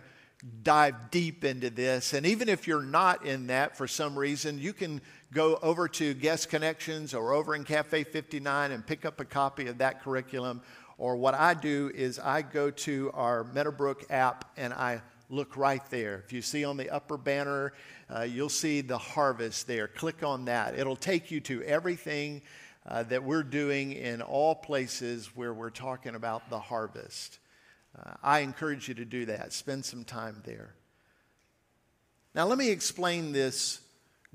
dive 0.62 1.10
deep 1.10 1.44
into 1.44 1.70
this. 1.70 2.14
And 2.14 2.26
even 2.26 2.48
if 2.48 2.66
you're 2.66 2.82
not 2.82 3.24
in 3.24 3.46
that 3.48 3.76
for 3.76 3.86
some 3.86 4.18
reason, 4.18 4.58
you 4.58 4.72
can 4.72 5.00
go 5.32 5.58
over 5.62 5.88
to 5.88 6.14
Guest 6.14 6.48
Connections 6.48 7.14
or 7.14 7.32
over 7.32 7.54
in 7.54 7.64
Cafe 7.64 8.04
59 8.04 8.72
and 8.72 8.86
pick 8.86 9.04
up 9.04 9.20
a 9.20 9.24
copy 9.24 9.68
of 9.68 9.78
that 9.78 10.02
curriculum. 10.02 10.60
Or 10.98 11.16
what 11.16 11.34
I 11.34 11.54
do 11.54 11.90
is 11.94 12.18
I 12.18 12.42
go 12.42 12.70
to 12.70 13.10
our 13.14 13.44
Meadowbrook 13.44 14.10
app 14.10 14.50
and 14.56 14.72
I 14.72 15.00
look 15.32 15.56
right 15.56 15.82
there. 15.88 16.22
If 16.24 16.32
you 16.32 16.42
see 16.42 16.62
on 16.62 16.76
the 16.76 16.90
upper 16.90 17.16
banner, 17.16 17.72
uh, 18.14 18.22
you'll 18.22 18.50
see 18.50 18.82
the 18.82 18.98
harvest 18.98 19.66
there. 19.66 19.88
Click 19.88 20.22
on 20.22 20.44
that. 20.44 20.78
It'll 20.78 20.94
take 20.94 21.30
you 21.30 21.40
to 21.40 21.62
everything 21.62 22.42
uh, 22.86 23.04
that 23.04 23.24
we're 23.24 23.42
doing 23.42 23.92
in 23.92 24.20
all 24.20 24.54
places 24.54 25.34
where 25.34 25.54
we're 25.54 25.70
talking 25.70 26.14
about 26.14 26.50
the 26.50 26.58
harvest. 26.60 27.38
Uh, 27.98 28.12
I 28.22 28.40
encourage 28.40 28.88
you 28.88 28.94
to 28.94 29.06
do 29.06 29.24
that. 29.26 29.54
Spend 29.54 29.86
some 29.86 30.04
time 30.04 30.42
there. 30.44 30.74
Now, 32.34 32.46
let 32.46 32.58
me 32.58 32.70
explain 32.70 33.32
this 33.32 33.80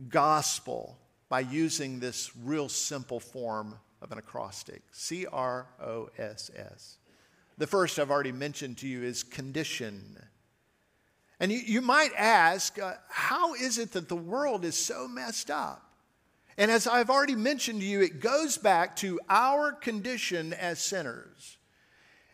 gospel 0.09 0.97
by 1.29 1.41
using 1.41 1.99
this 1.99 2.31
real 2.43 2.69
simple 2.69 3.19
form 3.19 3.75
of 4.01 4.11
an 4.11 4.17
acrostic 4.17 4.81
C 4.91 5.27
R 5.31 5.67
O 5.79 6.09
S 6.17 6.49
S. 6.55 6.97
The 7.59 7.67
first 7.67 7.99
I've 7.99 8.11
already 8.11 8.31
mentioned 8.31 8.77
to 8.79 8.87
you 8.87 9.03
is 9.03 9.23
condition. 9.23 10.17
And 11.39 11.51
you, 11.51 11.59
you 11.59 11.81
might 11.81 12.11
ask, 12.17 12.79
uh, 12.79 12.95
how 13.09 13.53
is 13.53 13.77
it 13.77 13.91
that 13.91 14.09
the 14.09 14.15
world 14.15 14.65
is 14.65 14.75
so 14.75 15.07
messed 15.07 15.51
up? 15.51 15.83
And 16.57 16.71
as 16.71 16.87
I've 16.87 17.11
already 17.11 17.35
mentioned 17.35 17.81
to 17.81 17.85
you, 17.85 18.01
it 18.01 18.19
goes 18.19 18.57
back 18.57 18.95
to 18.97 19.19
our 19.29 19.71
condition 19.71 20.53
as 20.53 20.79
sinners. 20.79 21.57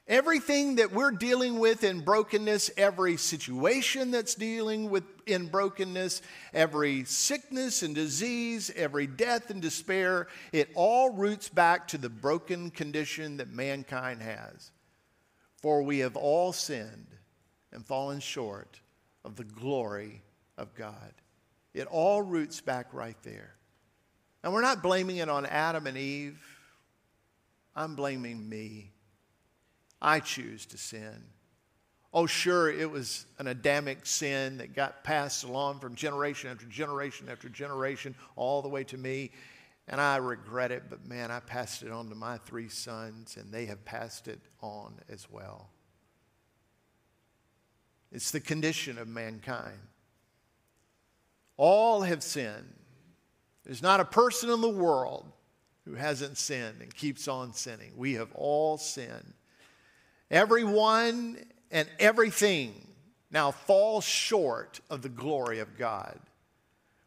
Everything 0.08 0.76
that 0.76 0.92
we're 0.92 1.12
dealing 1.12 1.60
with 1.60 1.84
in 1.84 2.02
brokenness, 2.02 2.72
every 2.78 3.16
situation 3.16 4.12
that's 4.12 4.36
dealing 4.36 4.90
with 4.90 5.04
in 5.26 5.48
brokenness, 5.48 6.22
every 6.54 7.06
sickness 7.06 7.84
and 7.84 7.96
disease, 7.96 8.72
every 8.76 9.08
death 9.08 9.50
and 9.50 9.62
despair, 9.62 10.28
it 10.52 10.70
all 10.76 11.14
roots 11.14 11.48
back 11.48 11.88
to 11.90 11.98
the 11.98 12.10
broken 12.10 12.70
condition 12.70 13.38
that 13.38 13.50
mankind 13.50 14.22
has. 14.22 14.72
For 15.62 15.84
we 15.84 16.00
have 16.00 16.18
all 16.18 16.52
sinned 16.52 17.08
and 17.72 17.86
fallen 17.86 18.20
short 18.20 18.82
of 19.24 19.36
the 19.36 19.44
glory 19.44 20.22
of 20.58 20.74
God. 20.76 21.14
It 21.74 21.88
all 21.88 22.22
roots 22.22 22.62
back 22.62 22.94
right 22.94 23.18
there. 23.24 23.56
And 24.44 24.54
we're 24.54 24.62
not 24.62 24.84
blaming 24.84 25.18
it 25.18 25.30
on 25.30 25.46
Adam 25.46 25.88
and 25.88 25.98
Eve. 25.98 26.40
I'm 27.76 27.96
blaming 27.96 28.48
me. 28.48 28.92
I 30.02 30.20
choose 30.20 30.66
to 30.68 30.78
sin. 30.78 31.24
Oh, 32.14 32.28
sure, 32.28 32.70
it 32.70 32.92
was 32.92 33.26
an 33.40 33.48
Adamic 33.48 34.06
sin 34.06 34.58
that 34.58 34.76
got 34.76 35.04
passed 35.04 35.44
along 35.44 35.80
from 35.80 35.96
generation 35.96 36.52
after 36.52 36.66
generation 36.68 37.28
after 37.28 37.50
generation 37.50 38.14
all 38.36 38.62
the 38.62 38.70
way 38.70 38.84
to 38.84 38.98
me. 38.98 39.32
And 39.88 40.00
I 40.00 40.18
regret 40.18 40.72
it, 40.72 40.84
but 40.90 41.08
man, 41.08 41.32
I 41.32 41.40
passed 41.40 41.82
it 41.82 41.92
on 41.92 42.10
to 42.10 42.16
my 42.16 42.38
three 42.38 42.70
sons, 42.70 43.36
and 43.38 43.52
they 43.52 43.66
have 43.66 43.84
passed 43.84 44.28
it 44.28 44.40
on 44.62 44.94
as 45.10 45.28
well. 45.30 45.70
It's 48.14 48.30
the 48.30 48.40
condition 48.40 49.00
of 49.00 49.08
mankind. 49.08 49.80
All 51.58 52.02
have 52.02 52.22
sinned. 52.22 52.74
There's 53.66 53.82
not 53.82 54.00
a 54.00 54.06
person 54.06 54.52
in 54.52 54.62
the 54.62 54.70
world 54.70 55.26
who 55.86 55.96
hasn't 55.96 56.38
sinned 56.38 56.82
and 56.82 56.94
keeps 56.94 57.28
on 57.28 57.54
sinning. 57.54 57.92
We 57.98 58.14
have 58.14 58.32
all 58.36 58.78
sinned. 58.78 59.34
Everyone 60.30 61.38
and 61.72 61.90
everything 62.00 62.88
now 63.32 63.52
falls 63.52 64.04
short 64.04 64.80
of 64.90 65.02
the 65.02 65.10
glory 65.10 65.60
of 65.60 65.78
God. 65.78 66.20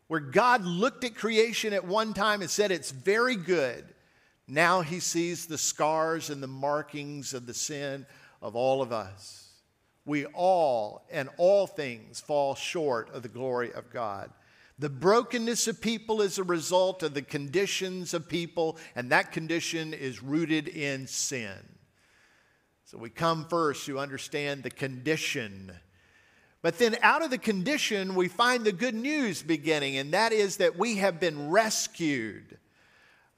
Where 0.08 0.20
God 0.20 0.64
looked 0.64 1.04
at 1.04 1.14
creation 1.14 1.72
at 1.72 1.86
one 1.86 2.14
time 2.14 2.40
and 2.40 2.50
said, 2.50 2.70
It's 2.70 2.90
very 2.90 3.36
good. 3.36 3.84
Now 4.48 4.80
he 4.80 5.00
sees 5.00 5.46
the 5.46 5.58
scars 5.58 6.30
and 6.30 6.42
the 6.42 6.48
markings 6.48 7.32
of 7.32 7.46
the 7.46 7.54
sin 7.54 8.06
of 8.42 8.54
all 8.56 8.82
of 8.82 8.92
us. 8.92 9.45
We 10.06 10.24
all 10.26 11.04
and 11.10 11.28
all 11.36 11.66
things 11.66 12.20
fall 12.20 12.54
short 12.54 13.12
of 13.12 13.22
the 13.22 13.28
glory 13.28 13.72
of 13.72 13.90
God. 13.90 14.30
The 14.78 14.88
brokenness 14.88 15.68
of 15.68 15.80
people 15.80 16.22
is 16.22 16.38
a 16.38 16.44
result 16.44 17.02
of 17.02 17.14
the 17.14 17.22
conditions 17.22 18.14
of 18.14 18.28
people, 18.28 18.78
and 18.94 19.10
that 19.10 19.32
condition 19.32 19.92
is 19.92 20.22
rooted 20.22 20.68
in 20.68 21.06
sin. 21.06 21.58
So 22.84 22.98
we 22.98 23.10
come 23.10 23.46
first 23.48 23.84
to 23.86 23.98
understand 23.98 24.62
the 24.62 24.70
condition. 24.70 25.72
But 26.62 26.78
then 26.78 26.96
out 27.02 27.22
of 27.22 27.30
the 27.30 27.38
condition, 27.38 28.14
we 28.14 28.28
find 28.28 28.64
the 28.64 28.72
good 28.72 28.94
news 28.94 29.42
beginning, 29.42 29.96
and 29.96 30.12
that 30.14 30.32
is 30.32 30.58
that 30.58 30.78
we 30.78 30.96
have 30.96 31.18
been 31.18 31.50
rescued. 31.50 32.58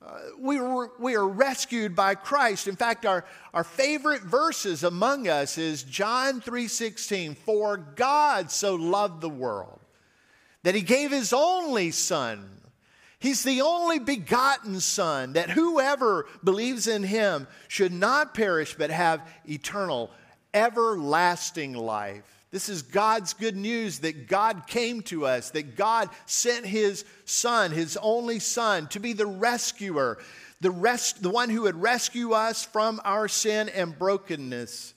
Uh, 0.01 0.19
we, 0.39 0.61
were, 0.61 0.93
we 1.01 1.17
are 1.17 1.27
rescued 1.27 1.97
by 1.97 2.15
Christ. 2.15 2.69
In 2.69 2.77
fact, 2.77 3.05
our, 3.05 3.25
our 3.53 3.65
favorite 3.65 4.23
verses 4.23 4.85
among 4.85 5.27
us 5.27 5.59
is 5.59 5.83
John 5.83 6.41
3:16, 6.41 7.37
"For 7.37 7.77
God 7.77 8.53
so 8.53 8.77
loved 8.77 9.21
the 9.21 9.29
world 9.29 9.81
that 10.63 10.75
he 10.75 10.83
gave 10.83 11.11
his 11.11 11.33
only 11.33 11.91
son. 11.91 12.61
He's 13.19 13.43
the 13.43 13.63
only 13.63 13.99
begotten 13.99 14.81
son 14.81 15.33
that 15.33 15.51
whoever 15.51 16.27
believes 16.45 16.87
in 16.87 17.03
him 17.03 17.49
should 17.67 17.93
not 17.93 18.35
perish 18.35 18.77
but 18.79 18.91
have 18.91 19.27
eternal, 19.49 20.11
everlasting 20.55 21.75
life. 21.75 22.38
This 22.51 22.71
is 22.71 22.81
God's 22.83 23.35
good 23.35 23.57
news 23.57 23.99
that 24.01 24.27
God 24.27 24.67
came 24.67 25.03
to 25.03 25.27
us, 25.27 25.51
that 25.51 25.77
God 25.77 26.09
sent 26.25 26.65
his 26.65 27.05
son, 27.27 27.73
his 27.73 27.99
only 28.01 28.39
son, 28.39 28.87
to 28.89 29.01
be 29.01 29.13
the 29.13 29.27
rescuer, 29.27 30.19
the, 30.61 30.71
the 31.21 31.31
one 31.31 31.51
who 31.51 31.63
would 31.63 31.81
rescue 31.81 32.33
us 32.33 32.65
from 32.65 33.01
our 33.05 33.29
sin 33.29 33.69
and 33.69 33.99
brokenness. 33.99 34.95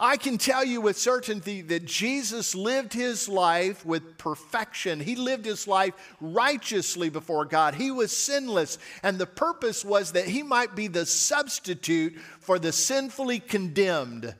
I 0.00 0.16
can 0.16 0.38
tell 0.38 0.64
you 0.64 0.80
with 0.80 0.96
certainty 0.96 1.60
that 1.62 1.84
Jesus 1.84 2.54
lived 2.54 2.92
his 2.92 3.28
life 3.28 3.84
with 3.84 4.16
perfection. 4.16 5.00
He 5.00 5.16
lived 5.16 5.44
his 5.44 5.66
life 5.66 5.92
righteously 6.20 7.10
before 7.10 7.44
God. 7.44 7.74
He 7.74 7.90
was 7.90 8.16
sinless, 8.16 8.78
and 9.02 9.18
the 9.18 9.26
purpose 9.26 9.84
was 9.84 10.12
that 10.12 10.26
he 10.26 10.44
might 10.44 10.76
be 10.76 10.86
the 10.86 11.04
substitute 11.04 12.16
for 12.40 12.60
the 12.60 12.72
sinfully 12.72 13.40
condemned. 13.40 14.34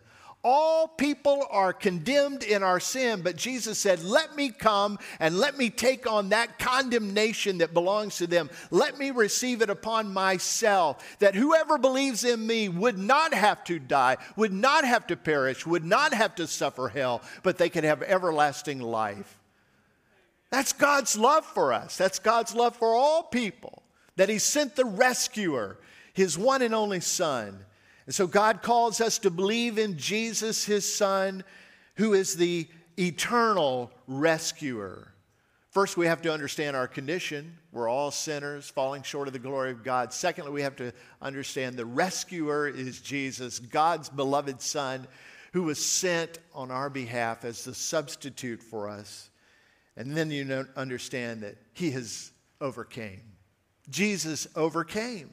All 0.45 0.87
people 0.87 1.45
are 1.51 1.73
condemned 1.73 2.45
in 2.45 2.63
our 2.63 2.79
sin, 2.79 3.23
but 3.23 3.37
Jesus 3.37 3.77
said, 3.77 4.05
Let 4.05 4.37
me 4.37 4.51
come 4.51 4.99
and 5.19 5.37
let 5.37 5.59
me 5.59 5.69
take 5.69 6.07
on 6.07 6.29
that 6.29 6.61
condemnation 6.61 7.59
that 7.59 7.75
belongs 7.75 8.19
to 8.19 8.29
them. 8.29 8.49
Let 8.71 8.99
me 8.99 9.11
receive 9.11 9.63
it 9.63 9.71
upon 9.71 10.13
myself, 10.13 11.05
that 11.19 11.35
whoever 11.35 11.77
believes 11.77 12.23
in 12.23 12.47
me 12.47 12.69
would 12.69 12.97
not 12.97 13.35
have 13.35 13.65
to 13.65 13.81
die, 13.81 14.17
would 14.37 14.53
not 14.53 14.85
have 14.85 15.09
to 15.09 15.17
perish, 15.17 15.67
would 15.67 15.85
not 15.85 16.15
have 16.15 16.37
to 16.37 16.47
suffer 16.47 16.89
hell, 16.89 17.21
but 17.43 17.59
they 17.59 17.69
could 17.69 17.85
have 17.85 18.03
everlasting 18.03 18.81
life. 18.81 19.41
That's 20.51 20.73
God's 20.73 21.19
love 21.19 21.45
for 21.45 21.73
us. 21.73 21.97
That's 21.97 22.21
God's 22.21 22.55
love 22.55 22.77
for 22.77 22.95
all 22.95 23.25
people, 23.25 23.83
that 24.15 24.29
He 24.29 24.39
sent 24.39 24.77
the 24.77 24.85
rescuer, 24.85 25.79
His 26.15 26.39
one 26.39 26.63
and 26.63 26.75
only 26.77 27.01
Son 27.01 27.65
and 28.09 28.15
so 28.15 28.27
God 28.27 28.63
calls 28.63 29.03
us 29.03 29.19
to 29.19 29.31
believe 29.31 29.77
in 29.77 29.99
Jesus, 29.99 30.65
his 30.65 30.91
Son, 30.91 31.45
who 31.97 32.15
is 32.15 32.37
the 32.37 32.67
eternal 32.99 33.91
rescuer. 34.07 35.13
First, 35.69 35.99
we 35.99 36.07
have 36.07 36.23
to 36.23 36.33
understand 36.33 36.75
our 36.75 36.89
condition. 36.89 37.59
We're 37.71 37.87
all 37.87 38.11
sinners, 38.11 38.71
falling 38.71 39.03
short 39.03 39.29
of 39.29 39.35
the 39.35 39.39
glory 39.39 39.73
of 39.73 39.85
God. 39.85 40.15
Secondly, 40.15 40.51
we 40.53 40.63
have 40.63 40.77
to 40.77 40.95
understand 41.21 41.77
the 41.77 41.85
rescuer 41.85 42.67
is 42.67 43.03
Jesus, 43.03 43.59
God's 43.59 44.09
beloved 44.09 44.63
Son, 44.63 45.07
who 45.53 45.65
was 45.65 45.85
sent 45.85 46.39
on 46.55 46.71
our 46.71 46.89
behalf 46.89 47.45
as 47.45 47.63
the 47.63 47.75
substitute 47.75 48.63
for 48.63 48.89
us. 48.89 49.29
And 49.99 50.17
then 50.17 50.31
you 50.31 50.67
understand 50.77 51.43
that 51.43 51.59
he 51.75 51.91
has 51.91 52.33
overcame. 52.59 53.21
Jesus 53.91 54.49
overcame. 54.57 55.29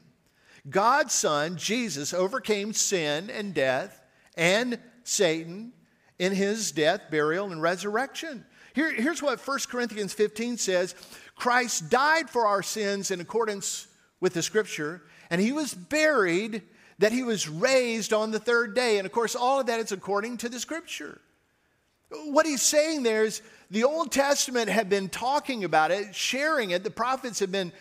God's 0.68 1.12
Son, 1.12 1.56
Jesus, 1.56 2.12
overcame 2.12 2.72
sin 2.72 3.30
and 3.30 3.54
death 3.54 4.00
and 4.36 4.78
Satan 5.04 5.72
in 6.18 6.32
his 6.32 6.72
death, 6.72 7.02
burial, 7.10 7.52
and 7.52 7.62
resurrection. 7.62 8.44
Here, 8.74 8.92
here's 8.92 9.22
what 9.22 9.40
1 9.40 9.58
Corinthians 9.68 10.12
15 10.12 10.58
says 10.58 10.94
Christ 11.34 11.88
died 11.90 12.28
for 12.28 12.46
our 12.46 12.62
sins 12.62 13.10
in 13.10 13.20
accordance 13.20 13.86
with 14.20 14.34
the 14.34 14.42
scripture, 14.42 15.02
and 15.30 15.40
he 15.40 15.52
was 15.52 15.74
buried 15.74 16.62
that 16.98 17.12
he 17.12 17.22
was 17.22 17.48
raised 17.48 18.12
on 18.12 18.30
the 18.30 18.38
third 18.38 18.74
day. 18.74 18.98
And 18.98 19.06
of 19.06 19.12
course, 19.12 19.34
all 19.34 19.60
of 19.60 19.66
that 19.66 19.80
is 19.80 19.92
according 19.92 20.38
to 20.38 20.48
the 20.48 20.58
scripture. 20.58 21.20
What 22.10 22.46
he's 22.46 22.62
saying 22.62 23.02
there 23.02 23.24
is 23.24 23.42
the 23.70 23.84
Old 23.84 24.12
Testament 24.12 24.68
had 24.70 24.88
been 24.88 25.08
talking 25.08 25.64
about 25.64 25.90
it, 25.90 26.14
sharing 26.14 26.70
it. 26.70 26.84
The 26.84 26.90
prophets 26.90 27.40
had 27.40 27.52
been 27.52 27.72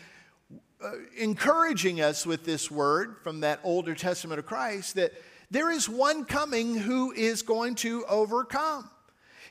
Uh, 0.84 0.92
encouraging 1.18 2.02
us 2.02 2.26
with 2.26 2.44
this 2.44 2.70
word 2.70 3.16
from 3.24 3.40
that 3.40 3.62
older 3.64 3.96
testament 3.96 4.40
of 4.40 4.46
Christ 4.46 4.96
that 4.96 5.14
there 5.50 5.72
is 5.72 5.88
one 5.88 6.26
coming 6.26 6.76
who 6.76 7.14
is 7.14 7.44
going 7.44 7.76
to 7.76 8.04
overcome. 8.10 8.90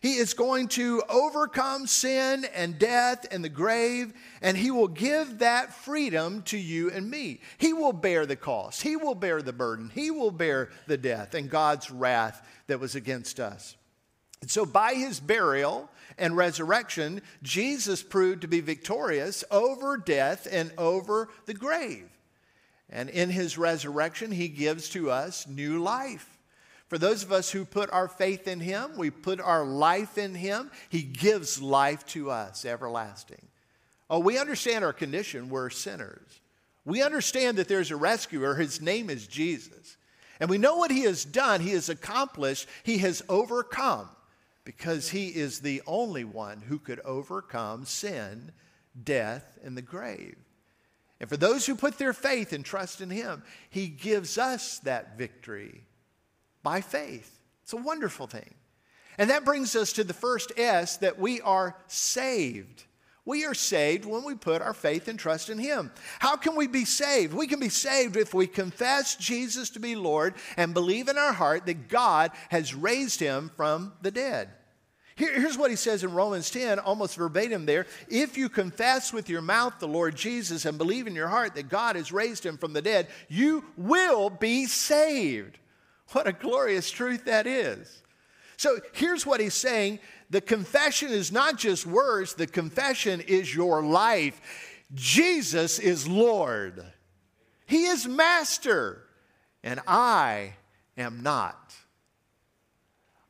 He 0.03 0.17
is 0.17 0.35
going 0.35 0.69
to 0.69 1.03
overcome 1.09 1.87
sin 1.87 2.45
and 2.55 2.79
death 2.79 3.25
and 3.31 3.43
the 3.43 3.49
grave, 3.49 4.13
and 4.43 4.55
He 4.55 4.71
will 4.71 4.89
give 4.89 5.39
that 5.39 5.73
freedom 5.73 6.43
to 6.43 6.59
you 6.59 6.91
and 6.91 7.11
me. 7.11 7.41
He 7.57 7.73
will 7.73 7.95
bear 7.95 8.27
the 8.27 8.37
cost, 8.37 8.83
He 8.83 8.97
will 8.97 9.15
bear 9.15 9.41
the 9.41 9.55
burden, 9.55 9.91
He 9.95 10.11
will 10.11 10.31
bear 10.31 10.69
the 10.87 10.99
death 10.99 11.33
and 11.33 11.49
God's 11.49 11.91
wrath 11.91 12.47
that 12.67 12.81
was 12.81 12.95
against 12.95 13.41
us. 13.41 13.77
And 14.45 14.51
so, 14.51 14.67
by 14.67 14.93
His 14.93 15.21
burial, 15.21 15.89
and 16.19 16.37
resurrection, 16.37 17.23
Jesus 17.43 18.03
proved 18.03 18.43
to 18.43 18.49
be 18.49 18.61
victorious 18.61 19.43
over 19.51 19.97
death 19.97 20.47
and 20.51 20.73
over 20.79 21.29
the 21.47 21.55
grave. 21.55 22.09
And 22.91 23.09
in 23.09 23.31
his 23.31 23.59
resurrection, 23.59 24.31
he 24.31 24.49
gives 24.49 24.89
to 24.91 25.11
us 25.11 25.47
new 25.49 25.83
life. 25.83 26.29
For 26.89 26.99
those 26.99 27.23
of 27.23 27.33
us 27.33 27.51
who 27.51 27.65
put 27.65 27.91
our 27.91 28.09
faith 28.09 28.47
in 28.47 28.61
him, 28.61 28.97
we 28.97 29.11
put 29.11 29.41
our 29.41 29.65
life 29.65 30.19
in 30.19 30.35
him, 30.35 30.71
he 30.89 31.03
gives 31.03 31.61
life 31.61 32.07
to 32.09 32.31
us, 32.31 32.65
everlasting. 32.65 33.49
Oh, 34.11 34.21
we 34.21 34.39
understand 34.39 34.85
our 34.85 34.93
condition. 34.93 35.49
We're 35.49 35.71
sinners. 35.71 36.41
We 36.85 37.03
understand 37.03 37.57
that 37.57 37.69
there's 37.69 37.91
a 37.91 37.97
rescuer. 37.97 38.55
His 38.55 38.83
name 38.83 39.09
is 39.09 39.27
Jesus. 39.27 39.97
And 40.39 40.51
we 40.51 40.59
know 40.59 40.77
what 40.77 40.91
he 40.91 41.03
has 41.03 41.25
done. 41.25 41.63
He 41.63 41.71
has 41.71 41.89
accomplished, 41.89 42.69
he 42.83 42.99
has 42.99 43.23
overcome 43.29 44.09
because 44.65 45.11
he 45.11 45.29
is 45.29 45.61
the 45.61 45.83
only 45.87 46.25
one 46.25 46.63
who 46.63 46.79
could 46.79 47.01
overcome 47.01 47.85
sin, 47.85 48.53
death, 49.03 49.59
and 49.63 49.77
the 49.77 49.83
grave. 49.83 50.37
And 51.21 51.29
for 51.29 51.37
those 51.37 51.67
who 51.67 51.75
put 51.75 51.99
their 51.99 52.13
faith 52.13 52.53
and 52.53 52.65
trust 52.65 53.01
in 53.01 53.11
him, 53.11 53.43
he 53.71 53.89
gives 53.89 54.37
us 54.37 54.79
that 54.81 55.17
victory 55.17 55.83
by 56.63 56.81
faith. 56.81 57.39
It's 57.63 57.73
a 57.73 57.79
wonderful 57.79 58.27
thing. 58.27 58.55
And 59.17 59.31
that 59.31 59.45
brings 59.45 59.77
us 59.77 59.93
to 59.95 60.05
the 60.05 60.13
first 60.13 60.53
S 60.57 60.97
that 60.99 61.19
we 61.19 61.41
are 61.41 61.77
saved. 61.87 62.85
We 63.27 63.47
are 63.47 63.55
saved 63.55 64.05
when 64.05 64.23
we 64.23 64.35
put 64.35 64.61
our 64.61 64.75
faith 64.75 65.09
and 65.09 65.19
trust 65.19 65.49
in 65.49 65.59
Him. 65.59 65.91
How 66.19 66.37
can 66.37 66.57
we 66.57 66.67
be 66.67 66.85
saved? 66.85 67.33
We 67.33 67.47
can 67.47 67.59
be 67.59 67.71
saved 67.71 68.17
if 68.17 68.35
we 68.35 68.47
confess 68.47 69.17
Jesus 69.17 69.71
to 69.71 69.81
be 69.81 69.97
Lord 69.97 70.35
and 70.57 70.75
believe 70.75 71.09
in 71.09 71.17
our 71.17 71.33
heart 71.33 71.65
that 71.67 71.89
God 71.89 72.33
has 72.51 72.75
raised 72.75 73.21
Him 73.21 73.51
from 73.57 73.95
the 74.03 74.11
dead. 74.11 74.51
Here, 75.17 75.33
here's 75.39 75.57
what 75.57 75.71
he 75.71 75.77
says 75.77 76.03
in 76.03 76.13
Romans 76.13 76.51
10, 76.51 76.81
almost 76.81 77.17
verbatim 77.17 77.67
there. 77.67 77.87
If 78.09 78.37
you 78.37 78.49
confess 78.49 79.13
with 79.13 79.29
your 79.29 79.43
mouth 79.43 79.75
the 79.79 79.87
Lord 79.87 80.17
Jesus 80.17 80.65
and 80.65 80.77
believe 80.77 81.07
in 81.07 81.15
your 81.15 81.29
heart 81.29 81.55
that 81.55 81.69
God 81.69 81.95
has 81.95 82.11
raised 82.11 82.45
him 82.45 82.59
from 82.59 82.73
the 82.73 82.83
dead, 82.83 83.07
you 83.29 83.65
will 83.77 84.29
be 84.29 84.67
saved. 84.67 85.59
What 86.11 86.27
a 86.27 86.33
glorious 86.33 86.91
truth 86.91 87.27
that 87.27 87.47
is. 87.47 88.03
So 88.57 88.79
here's 88.93 89.25
what 89.25 89.41
he's 89.41 89.55
saying 89.55 90.01
the 90.31 90.41
confession 90.41 91.11
is 91.11 91.31
not 91.31 91.59
just 91.59 91.87
words, 91.87 92.35
the 92.35 92.47
confession 92.47 93.21
is 93.21 93.55
your 93.55 93.83
life. 93.83 94.41
Jesus 94.95 95.79
is 95.79 96.07
Lord, 96.07 96.85
He 97.67 97.87
is 97.87 98.07
Master, 98.07 99.03
and 99.63 99.81
I 99.87 100.55
am 100.97 101.23
not. 101.23 101.75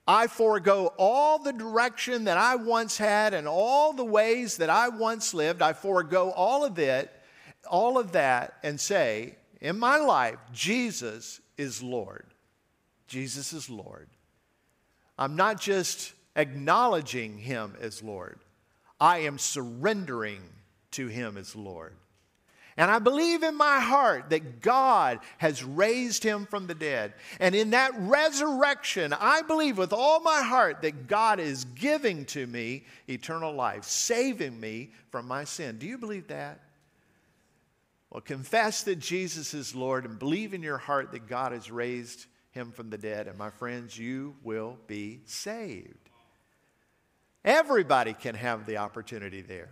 I 0.07 0.27
forego 0.27 0.93
all 0.99 1.39
the 1.39 1.53
direction 1.53 2.25
that 2.25 2.37
I 2.37 2.57
once 2.57 2.99
had 2.99 3.33
and 3.33 3.49
all 3.49 3.95
the 3.95 4.05
ways 4.05 4.59
that 4.59 4.69
I 4.69 4.89
once 4.89 5.33
lived. 5.33 5.63
I 5.63 5.73
forego 5.73 6.31
all 6.31 6.65
of 6.65 6.79
it, 6.79 7.11
all 7.71 7.97
of 7.97 8.13
that, 8.13 8.59
and 8.63 8.79
say, 8.79 9.37
in 9.63 9.79
my 9.79 9.97
life, 9.97 10.37
Jesus 10.53 11.41
is 11.57 11.83
Lord. 11.83 12.27
Jesus 13.07 13.55
is 13.55 13.71
Lord. 13.71 14.09
I'm 15.19 15.37
not 15.37 15.59
just 15.59 16.13
acknowledging 16.37 17.39
him 17.39 17.75
as 17.81 18.03
Lord, 18.03 18.39
I 19.01 19.19
am 19.19 19.39
surrendering 19.39 20.43
to 20.93 21.07
him 21.07 21.37
as 21.37 21.55
Lord. 21.55 21.95
And 22.77 22.91
I 22.91 22.99
believe 22.99 23.45
in 23.45 23.55
my 23.55 23.79
heart 23.79 24.31
that 24.31 24.61
God 24.61 25.21
has 25.39 25.63
raised 25.63 26.25
him 26.25 26.45
from 26.45 26.67
the 26.67 26.75
dead. 26.75 27.15
And 27.39 27.55
in 27.55 27.71
that 27.71 27.93
resurrection, 27.97 29.13
I 29.13 29.43
believe 29.43 29.79
with 29.79 29.93
all 29.93 30.19
my 30.21 30.43
heart 30.43 30.83
that 30.83 31.07
God 31.07 31.39
is 31.39 31.67
giving 31.67 32.25
to 32.27 32.47
me 32.47 32.85
eternal 33.09 33.53
life, 33.53 33.85
saving 33.85 34.59
me 34.59 34.91
from 35.11 35.29
my 35.29 35.45
sin. 35.45 35.79
Do 35.79 35.87
you 35.87 35.99
believe 35.99 36.27
that? 36.29 36.61
Well, 38.11 38.21
confess 38.21 38.83
that 38.85 38.99
Jesus 38.99 39.55
is 39.55 39.75
Lord 39.75 40.05
and 40.05 40.19
believe 40.19 40.53
in 40.53 40.63
your 40.63 40.79
heart 40.79 41.13
that 41.13 41.29
God 41.29 41.53
has 41.53 41.71
raised 41.71 42.27
him 42.51 42.73
from 42.73 42.91
the 42.91 42.99
dead. 42.99 43.29
And 43.29 43.39
my 43.39 43.51
friends, 43.51 43.97
you 43.97 44.35
will 44.43 44.79
be 44.89 45.21
saved. 45.27 46.11
Everybody 47.45 48.15
can 48.15 48.35
have 48.35 48.65
the 48.65 48.79
opportunity 48.79 49.43
there. 49.43 49.71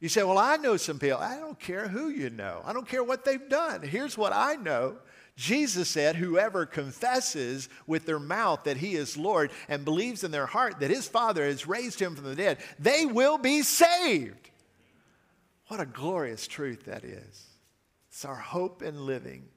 You 0.00 0.08
say, 0.08 0.22
Well, 0.22 0.38
I 0.38 0.56
know 0.56 0.76
some 0.76 0.98
people. 0.98 1.18
I 1.18 1.38
don't 1.38 1.58
care 1.58 1.88
who 1.88 2.08
you 2.08 2.30
know, 2.30 2.62
I 2.64 2.72
don't 2.72 2.88
care 2.88 3.04
what 3.04 3.24
they've 3.24 3.48
done. 3.48 3.82
Here's 3.82 4.16
what 4.16 4.32
I 4.32 4.54
know. 4.54 4.96
Jesus 5.36 5.88
said, 5.90 6.16
Whoever 6.16 6.64
confesses 6.64 7.68
with 7.86 8.06
their 8.06 8.18
mouth 8.18 8.64
that 8.64 8.78
he 8.78 8.94
is 8.94 9.18
Lord 9.18 9.50
and 9.68 9.84
believes 9.84 10.24
in 10.24 10.30
their 10.30 10.46
heart 10.46 10.80
that 10.80 10.90
his 10.90 11.06
Father 11.06 11.44
has 11.44 11.66
raised 11.66 12.00
him 12.00 12.14
from 12.14 12.24
the 12.24 12.34
dead, 12.34 12.58
they 12.78 13.04
will 13.04 13.36
be 13.36 13.62
saved. 13.62 14.50
What 15.68 15.80
a 15.80 15.86
glorious 15.86 16.46
truth 16.46 16.84
that 16.86 17.04
is. 17.04 17.44
It's 18.08 18.24
our 18.24 18.36
hope 18.36 18.82
in 18.82 19.04
living 19.04 19.48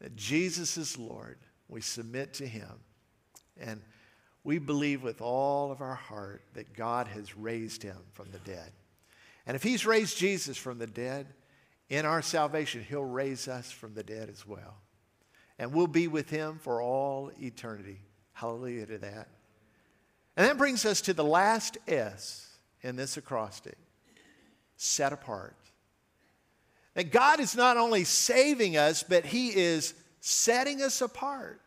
that 0.00 0.14
Jesus 0.14 0.76
is 0.76 0.98
Lord. 0.98 1.38
We 1.68 1.80
submit 1.80 2.34
to 2.34 2.46
him. 2.46 2.70
And 3.58 3.80
we 4.44 4.58
believe 4.58 5.02
with 5.02 5.20
all 5.20 5.70
of 5.70 5.80
our 5.80 5.94
heart 5.94 6.42
that 6.54 6.74
God 6.74 7.06
has 7.08 7.36
raised 7.36 7.82
him 7.82 7.98
from 8.12 8.30
the 8.32 8.38
dead. 8.38 8.72
And 9.46 9.54
if 9.54 9.62
he's 9.62 9.86
raised 9.86 10.16
Jesus 10.16 10.56
from 10.56 10.78
the 10.78 10.86
dead, 10.86 11.26
in 11.90 12.06
our 12.06 12.22
salvation, 12.22 12.86
he'll 12.88 13.04
raise 13.04 13.48
us 13.48 13.70
from 13.70 13.94
the 13.94 14.04
dead 14.04 14.30
as 14.30 14.46
well. 14.46 14.76
And 15.58 15.74
we'll 15.74 15.88
be 15.88 16.08
with 16.08 16.30
him 16.30 16.58
for 16.62 16.80
all 16.80 17.32
eternity. 17.42 17.98
Hallelujah 18.32 18.86
to 18.86 18.98
that. 18.98 19.28
And 20.36 20.46
that 20.46 20.56
brings 20.56 20.86
us 20.86 21.02
to 21.02 21.12
the 21.12 21.24
last 21.24 21.76
S 21.86 22.58
in 22.82 22.96
this 22.96 23.16
acrostic 23.16 23.76
set 24.76 25.12
apart. 25.12 25.56
That 26.94 27.12
God 27.12 27.40
is 27.40 27.54
not 27.54 27.76
only 27.76 28.04
saving 28.04 28.76
us, 28.76 29.02
but 29.02 29.26
he 29.26 29.48
is 29.48 29.92
setting 30.20 30.80
us 30.80 31.02
apart. 31.02 31.60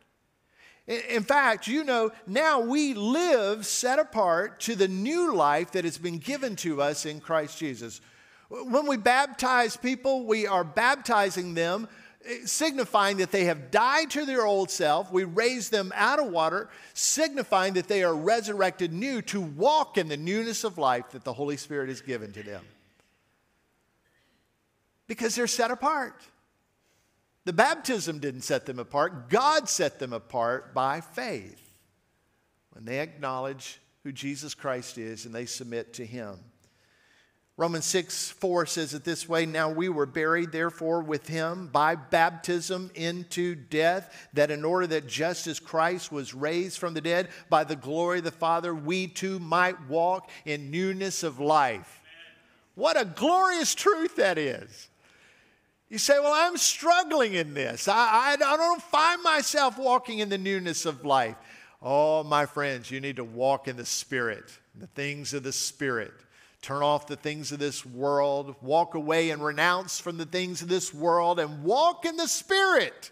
In 0.85 1.23
fact, 1.23 1.67
you 1.67 1.85
know, 1.85 2.11
now 2.27 2.59
we 2.59 2.93
live 2.93 3.65
set 3.65 3.99
apart 3.99 4.59
to 4.61 4.75
the 4.75 4.89
new 4.89 5.33
life 5.33 5.71
that 5.71 5.85
has 5.85 5.97
been 5.97 6.17
given 6.17 6.57
to 6.57 6.81
us 6.81 7.05
in 7.05 7.21
Christ 7.21 7.57
Jesus. 7.57 8.01
When 8.49 8.85
we 8.85 8.97
baptize 8.97 9.77
people, 9.77 10.25
we 10.25 10.45
are 10.45 10.65
baptizing 10.65 11.53
them, 11.53 11.87
eh, 12.25 12.39
signifying 12.45 13.17
that 13.17 13.31
they 13.31 13.45
have 13.45 13.71
died 13.71 14.11
to 14.11 14.25
their 14.25 14.45
old 14.45 14.69
self. 14.69 15.09
We 15.09 15.23
raise 15.23 15.69
them 15.69 15.93
out 15.95 16.19
of 16.19 16.27
water, 16.27 16.69
signifying 16.93 17.75
that 17.75 17.87
they 17.87 18.03
are 18.03 18.13
resurrected 18.13 18.91
new 18.91 19.21
to 19.23 19.39
walk 19.39 19.97
in 19.97 20.09
the 20.09 20.17
newness 20.17 20.65
of 20.65 20.77
life 20.77 21.11
that 21.11 21.23
the 21.23 21.33
Holy 21.33 21.55
Spirit 21.55 21.87
has 21.87 22.01
given 22.01 22.33
to 22.33 22.43
them. 22.43 22.65
Because 25.07 25.35
they're 25.35 25.47
set 25.47 25.71
apart. 25.71 26.21
The 27.45 27.53
baptism 27.53 28.19
didn't 28.19 28.41
set 28.41 28.65
them 28.65 28.79
apart, 28.79 29.29
God 29.29 29.67
set 29.67 29.99
them 29.99 30.13
apart 30.13 30.73
by 30.73 31.01
faith 31.01 31.59
when 32.71 32.85
they 32.85 32.99
acknowledge 32.99 33.79
who 34.03 34.11
Jesus 34.11 34.53
Christ 34.53 34.97
is 34.97 35.25
and 35.25 35.33
they 35.33 35.45
submit 35.45 35.93
to 35.93 36.05
Him. 36.05 36.37
Romans 37.55 37.85
6 37.85 38.31
4 38.31 38.65
says 38.65 38.93
it 38.95 39.03
this 39.03 39.29
way 39.29 39.45
Now 39.45 39.69
we 39.69 39.87
were 39.87 40.07
buried, 40.07 40.51
therefore, 40.51 41.01
with 41.01 41.27
him 41.27 41.67
by 41.67 41.95
baptism 41.95 42.89
into 42.95 43.53
death, 43.53 44.27
that 44.33 44.49
in 44.49 44.65
order 44.65 44.87
that 44.87 45.07
just 45.07 45.45
as 45.45 45.59
Christ 45.59 46.11
was 46.11 46.33
raised 46.33 46.79
from 46.79 46.95
the 46.95 47.01
dead 47.01 47.29
by 47.49 47.63
the 47.63 47.75
glory 47.75 48.17
of 48.19 48.23
the 48.23 48.31
Father, 48.31 48.73
we 48.73 49.07
too 49.07 49.37
might 49.37 49.87
walk 49.87 50.31
in 50.45 50.71
newness 50.71 51.21
of 51.21 51.39
life. 51.39 51.99
What 52.73 52.99
a 52.99 53.05
glorious 53.05 53.75
truth 53.75 54.15
that 54.15 54.39
is. 54.39 54.89
You 55.93 55.99
say, 55.99 56.19
Well, 56.19 56.33
I'm 56.33 56.57
struggling 56.57 57.35
in 57.35 57.53
this. 57.53 57.87
I, 57.87 57.93
I, 57.93 58.33
I, 58.33 58.57
don't 58.57 58.81
find 58.81 59.21
myself 59.21 59.77
walking 59.77 60.17
in 60.17 60.29
the 60.29 60.39
newness 60.39 60.87
of 60.87 61.05
life. 61.05 61.35
Oh, 61.83 62.23
my 62.23 62.47
friends, 62.47 62.89
you 62.89 62.99
need 62.99 63.17
to 63.17 63.23
walk 63.23 63.67
in 63.67 63.77
the 63.77 63.85
Spirit, 63.85 64.45
the 64.73 64.87
things 64.87 65.35
of 65.35 65.43
the 65.43 65.51
Spirit. 65.51 66.11
Turn 66.63 66.81
off 66.81 67.05
the 67.05 67.15
things 67.15 67.51
of 67.51 67.59
this 67.59 67.85
world, 67.85 68.55
walk 68.59 68.95
away 68.95 69.29
and 69.29 69.45
renounce 69.45 69.99
from 69.99 70.17
the 70.17 70.25
things 70.25 70.63
of 70.63 70.67
this 70.67 70.91
world, 70.91 71.39
and 71.39 71.63
walk 71.63 72.05
in 72.05 72.17
the 72.17 72.27
Spirit 72.27 73.11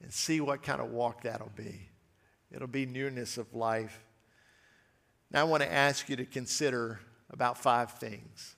and 0.00 0.10
see 0.10 0.40
what 0.40 0.62
kind 0.62 0.80
of 0.80 0.88
walk 0.92 1.24
that'll 1.24 1.52
be. 1.54 1.90
It'll 2.50 2.68
be 2.68 2.86
newness 2.86 3.36
of 3.36 3.54
life. 3.54 4.02
Now, 5.30 5.42
I 5.42 5.44
want 5.44 5.62
to 5.62 5.70
ask 5.70 6.08
you 6.08 6.16
to 6.16 6.24
consider 6.24 7.00
about 7.28 7.58
five 7.58 7.90
things. 7.98 8.56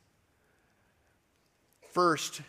First, 1.90 2.42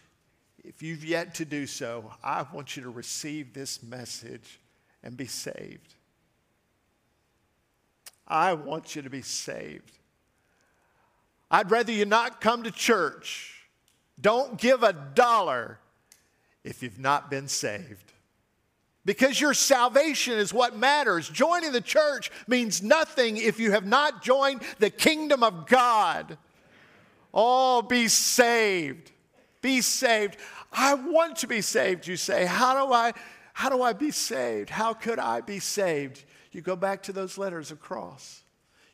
if 0.70 0.84
you've 0.84 1.04
yet 1.04 1.34
to 1.36 1.46
do 1.46 1.66
so, 1.66 2.14
I 2.24 2.46
want 2.54 2.78
you 2.78 2.84
to 2.84 2.92
receive 2.92 3.54
this 3.54 3.82
message 3.82 4.60
and 5.04 5.18
be 5.18 5.26
saved. 5.26 5.96
I 8.28 8.54
want 8.54 8.96
you 8.96 9.02
to 9.02 9.10
be 9.10 9.24
saved. 9.24 9.92
I'd 11.50 11.72
rather 11.72 11.92
you 11.92 12.06
not 12.06 12.40
come 12.40 12.62
to 12.64 12.72
church. 12.72 13.68
Don't 14.22 14.60
give 14.60 14.84
a 14.84 14.94
dollar 14.94 15.80
if 16.64 16.84
you've 16.84 17.00
not 17.00 17.32
been 17.32 17.48
saved. 17.48 18.14
Because 19.06 19.42
your 19.42 19.56
salvation 19.56 20.38
is 20.38 20.54
what 20.54 20.78
matters. 20.78 21.28
Joining 21.28 21.72
the 21.72 21.82
church 21.82 22.30
means 22.48 22.84
nothing 22.84 23.38
if 23.38 23.60
you 23.60 23.72
have 23.72 23.88
not 23.88 24.22
joined 24.22 24.62
the 24.78 24.92
kingdom 24.92 25.42
of 25.42 25.66
God. 25.66 26.38
Oh, 27.34 27.82
be 27.82 28.08
saved. 28.08 29.12
Be 29.62 29.82
saved. 29.82 30.38
I 30.72 30.94
want 30.94 31.38
to 31.38 31.48
be 31.48 31.62
saved, 31.62 32.08
you 32.08 32.18
say. 32.18 32.46
How 32.46 32.86
do 32.86 32.94
I 32.94 33.14
how 33.54 33.70
do 33.70 33.82
I 33.82 33.92
be 33.92 34.12
saved? 34.12 34.70
How 34.70 34.94
could 34.94 35.20
I 35.20 35.42
be 35.42 35.60
saved? 35.60 36.24
You 36.52 36.62
go 36.62 36.78
back 36.78 37.04
to 37.04 37.14
those 37.14 37.38
letters 37.38 37.72
across. 37.72 38.44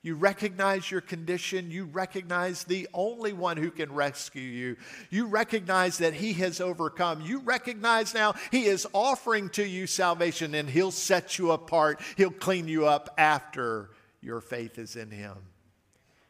You 0.01 0.15
recognize 0.15 0.89
your 0.89 1.01
condition. 1.01 1.71
You 1.71 1.85
recognize 1.85 2.63
the 2.63 2.87
only 2.93 3.33
one 3.33 3.57
who 3.57 3.71
can 3.71 3.91
rescue 3.91 4.41
you. 4.41 4.77
You 5.09 5.25
recognize 5.25 5.97
that 5.99 6.13
He 6.13 6.33
has 6.33 6.61
overcome. 6.61 7.21
You 7.21 7.39
recognize 7.39 8.13
now 8.13 8.35
He 8.51 8.65
is 8.65 8.87
offering 8.93 9.49
to 9.49 9.63
you 9.63 9.87
salvation 9.87 10.53
and 10.53 10.69
He'll 10.69 10.91
set 10.91 11.37
you 11.37 11.51
apart. 11.51 12.01
He'll 12.17 12.29
clean 12.31 12.67
you 12.67 12.87
up 12.87 13.13
after 13.17 13.89
your 14.21 14.41
faith 14.41 14.77
is 14.77 14.95
in 14.95 15.09
Him. 15.09 15.37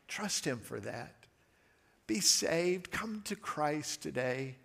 Trust 0.08 0.46
Him 0.46 0.60
for 0.60 0.80
that. 0.80 1.16
Be 2.08 2.20
saved. 2.20 2.92
Come 2.92 3.22
to 3.26 3.36
Christ 3.36 4.02
today. 4.02 4.56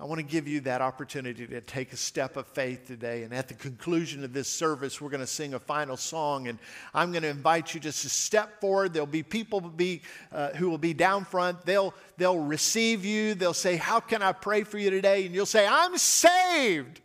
I 0.00 0.06
want 0.06 0.18
to 0.18 0.24
give 0.24 0.48
you 0.48 0.60
that 0.62 0.80
opportunity 0.80 1.46
to 1.46 1.60
take 1.60 1.92
a 1.92 1.96
step 1.96 2.36
of 2.36 2.48
faith 2.48 2.84
today. 2.84 3.22
And 3.22 3.32
at 3.32 3.46
the 3.46 3.54
conclusion 3.54 4.24
of 4.24 4.32
this 4.32 4.48
service, 4.48 5.00
we're 5.00 5.08
going 5.08 5.20
to 5.20 5.26
sing 5.26 5.54
a 5.54 5.60
final 5.60 5.96
song. 5.96 6.48
And 6.48 6.58
I'm 6.92 7.12
going 7.12 7.22
to 7.22 7.28
invite 7.28 7.74
you 7.74 7.80
just 7.80 8.02
to 8.02 8.08
step 8.08 8.60
forward. 8.60 8.92
There'll 8.92 9.06
be 9.06 9.22
people 9.22 9.60
be, 9.60 10.02
uh, 10.32 10.50
who 10.50 10.68
will 10.68 10.78
be 10.78 10.94
down 10.94 11.24
front. 11.24 11.64
They'll, 11.64 11.94
they'll 12.16 12.40
receive 12.40 13.04
you. 13.04 13.34
They'll 13.34 13.54
say, 13.54 13.76
How 13.76 14.00
can 14.00 14.20
I 14.20 14.32
pray 14.32 14.64
for 14.64 14.78
you 14.78 14.90
today? 14.90 15.26
And 15.26 15.34
you'll 15.34 15.46
say, 15.46 15.64
I'm 15.64 15.96
saved. 15.96 17.00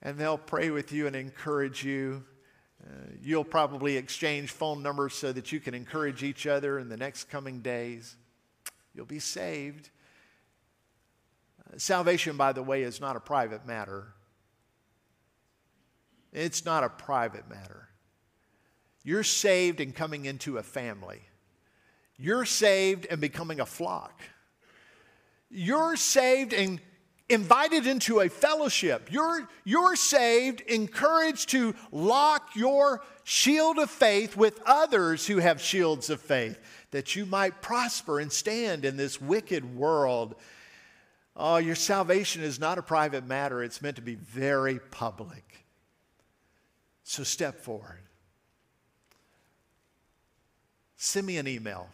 And 0.00 0.16
they'll 0.16 0.38
pray 0.38 0.70
with 0.70 0.92
you 0.92 1.08
and 1.08 1.16
encourage 1.16 1.84
you. 1.84 2.24
Uh, 2.86 2.92
you'll 3.20 3.44
probably 3.44 3.96
exchange 3.96 4.52
phone 4.52 4.80
numbers 4.80 5.14
so 5.14 5.32
that 5.32 5.50
you 5.50 5.58
can 5.58 5.74
encourage 5.74 6.22
each 6.22 6.46
other 6.46 6.78
in 6.78 6.88
the 6.88 6.96
next 6.96 7.24
coming 7.24 7.60
days. 7.60 8.16
You'll 8.94 9.06
be 9.06 9.18
saved. 9.18 9.90
Salvation, 11.76 12.36
by 12.36 12.52
the 12.52 12.62
way, 12.62 12.82
is 12.82 13.00
not 13.00 13.16
a 13.16 13.20
private 13.20 13.66
matter. 13.66 14.08
It's 16.32 16.64
not 16.64 16.84
a 16.84 16.88
private 16.88 17.48
matter. 17.48 17.88
You're 19.02 19.24
saved 19.24 19.80
and 19.80 19.94
coming 19.94 20.24
into 20.26 20.58
a 20.58 20.62
family. 20.62 21.20
You're 22.16 22.44
saved 22.44 23.06
and 23.10 23.20
becoming 23.20 23.60
a 23.60 23.66
flock. 23.66 24.20
You're 25.50 25.96
saved 25.96 26.52
and 26.52 26.80
invited 27.28 27.86
into 27.86 28.20
a 28.20 28.28
fellowship. 28.28 29.08
You're, 29.10 29.48
you're 29.64 29.96
saved, 29.96 30.60
encouraged 30.62 31.50
to 31.50 31.74
lock 31.92 32.54
your 32.54 33.02
shield 33.24 33.78
of 33.78 33.90
faith 33.90 34.36
with 34.36 34.60
others 34.66 35.26
who 35.26 35.38
have 35.38 35.60
shields 35.60 36.10
of 36.10 36.20
faith, 36.20 36.58
that 36.90 37.16
you 37.16 37.24
might 37.24 37.62
prosper 37.62 38.20
and 38.20 38.32
stand 38.32 38.84
in 38.84 38.96
this 38.96 39.20
wicked 39.20 39.76
world 39.76 40.34
Oh, 41.40 41.56
your 41.56 41.74
salvation 41.74 42.42
is 42.42 42.60
not 42.60 42.78
a 42.78 42.82
private 42.82 43.26
matter, 43.26 43.62
it's 43.62 43.80
meant 43.80 43.96
to 43.96 44.02
be 44.02 44.14
very 44.14 44.78
public. 44.78 45.64
So 47.02 47.22
step 47.22 47.60
forward. 47.60 48.02
Send 50.96 51.26
me 51.26 51.38
an 51.38 51.48
email 51.48 51.88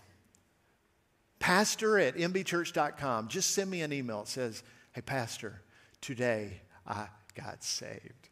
pastor 1.39 1.99
at 1.99 2.17
mbchurch.com. 2.17 3.29
Just 3.29 3.51
send 3.51 3.71
me 3.71 3.83
an 3.83 3.93
email. 3.93 4.23
It 4.23 4.29
says, 4.29 4.65
Hey, 4.93 5.01
Pastor, 5.01 5.63
today 6.01 6.61
I 6.87 7.07
got 7.35 7.63
saved. 7.63 8.31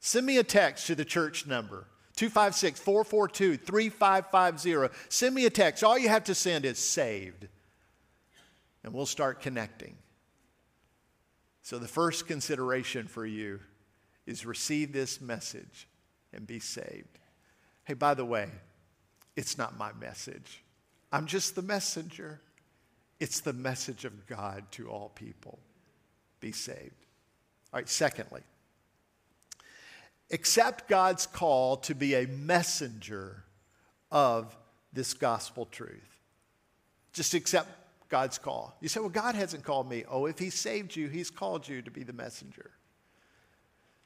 Send 0.00 0.26
me 0.26 0.38
a 0.38 0.44
text 0.44 0.88
to 0.88 0.94
the 0.94 1.04
church 1.04 1.46
number 1.46 1.86
256 2.16 2.80
442 2.80 3.56
3550. 3.56 4.94
Send 5.08 5.34
me 5.34 5.46
a 5.46 5.50
text. 5.50 5.82
All 5.82 5.96
you 5.96 6.10
have 6.10 6.24
to 6.24 6.34
send 6.34 6.64
is 6.64 6.78
saved, 6.78 7.48
and 8.84 8.92
we'll 8.92 9.06
start 9.06 9.40
connecting. 9.40 9.96
So, 11.62 11.78
the 11.78 11.88
first 11.88 12.26
consideration 12.26 13.06
for 13.06 13.24
you 13.24 13.60
is 14.26 14.44
receive 14.44 14.92
this 14.92 15.20
message 15.20 15.86
and 16.32 16.46
be 16.46 16.58
saved. 16.58 17.18
Hey, 17.84 17.94
by 17.94 18.14
the 18.14 18.24
way, 18.24 18.48
it's 19.36 19.56
not 19.56 19.78
my 19.78 19.92
message, 20.00 20.62
I'm 21.12 21.26
just 21.26 21.54
the 21.54 21.62
messenger. 21.62 22.40
It's 23.20 23.38
the 23.38 23.52
message 23.52 24.04
of 24.04 24.26
God 24.26 24.64
to 24.72 24.88
all 24.88 25.10
people. 25.14 25.60
Be 26.40 26.50
saved. 26.50 27.06
All 27.72 27.78
right, 27.78 27.88
secondly, 27.88 28.40
accept 30.32 30.88
God's 30.88 31.26
call 31.28 31.76
to 31.76 31.94
be 31.94 32.14
a 32.16 32.26
messenger 32.26 33.44
of 34.10 34.56
this 34.92 35.14
gospel 35.14 35.66
truth. 35.66 36.20
Just 37.12 37.34
accept 37.34 37.68
God's 38.12 38.36
call. 38.36 38.76
You 38.82 38.90
say, 38.90 39.00
well, 39.00 39.08
God 39.08 39.34
hasn't 39.34 39.64
called 39.64 39.88
me. 39.88 40.04
Oh, 40.06 40.26
if 40.26 40.38
He 40.38 40.50
saved 40.50 40.94
you, 40.94 41.08
He's 41.08 41.30
called 41.30 41.66
you 41.66 41.80
to 41.80 41.90
be 41.90 42.02
the 42.02 42.12
messenger. 42.12 42.70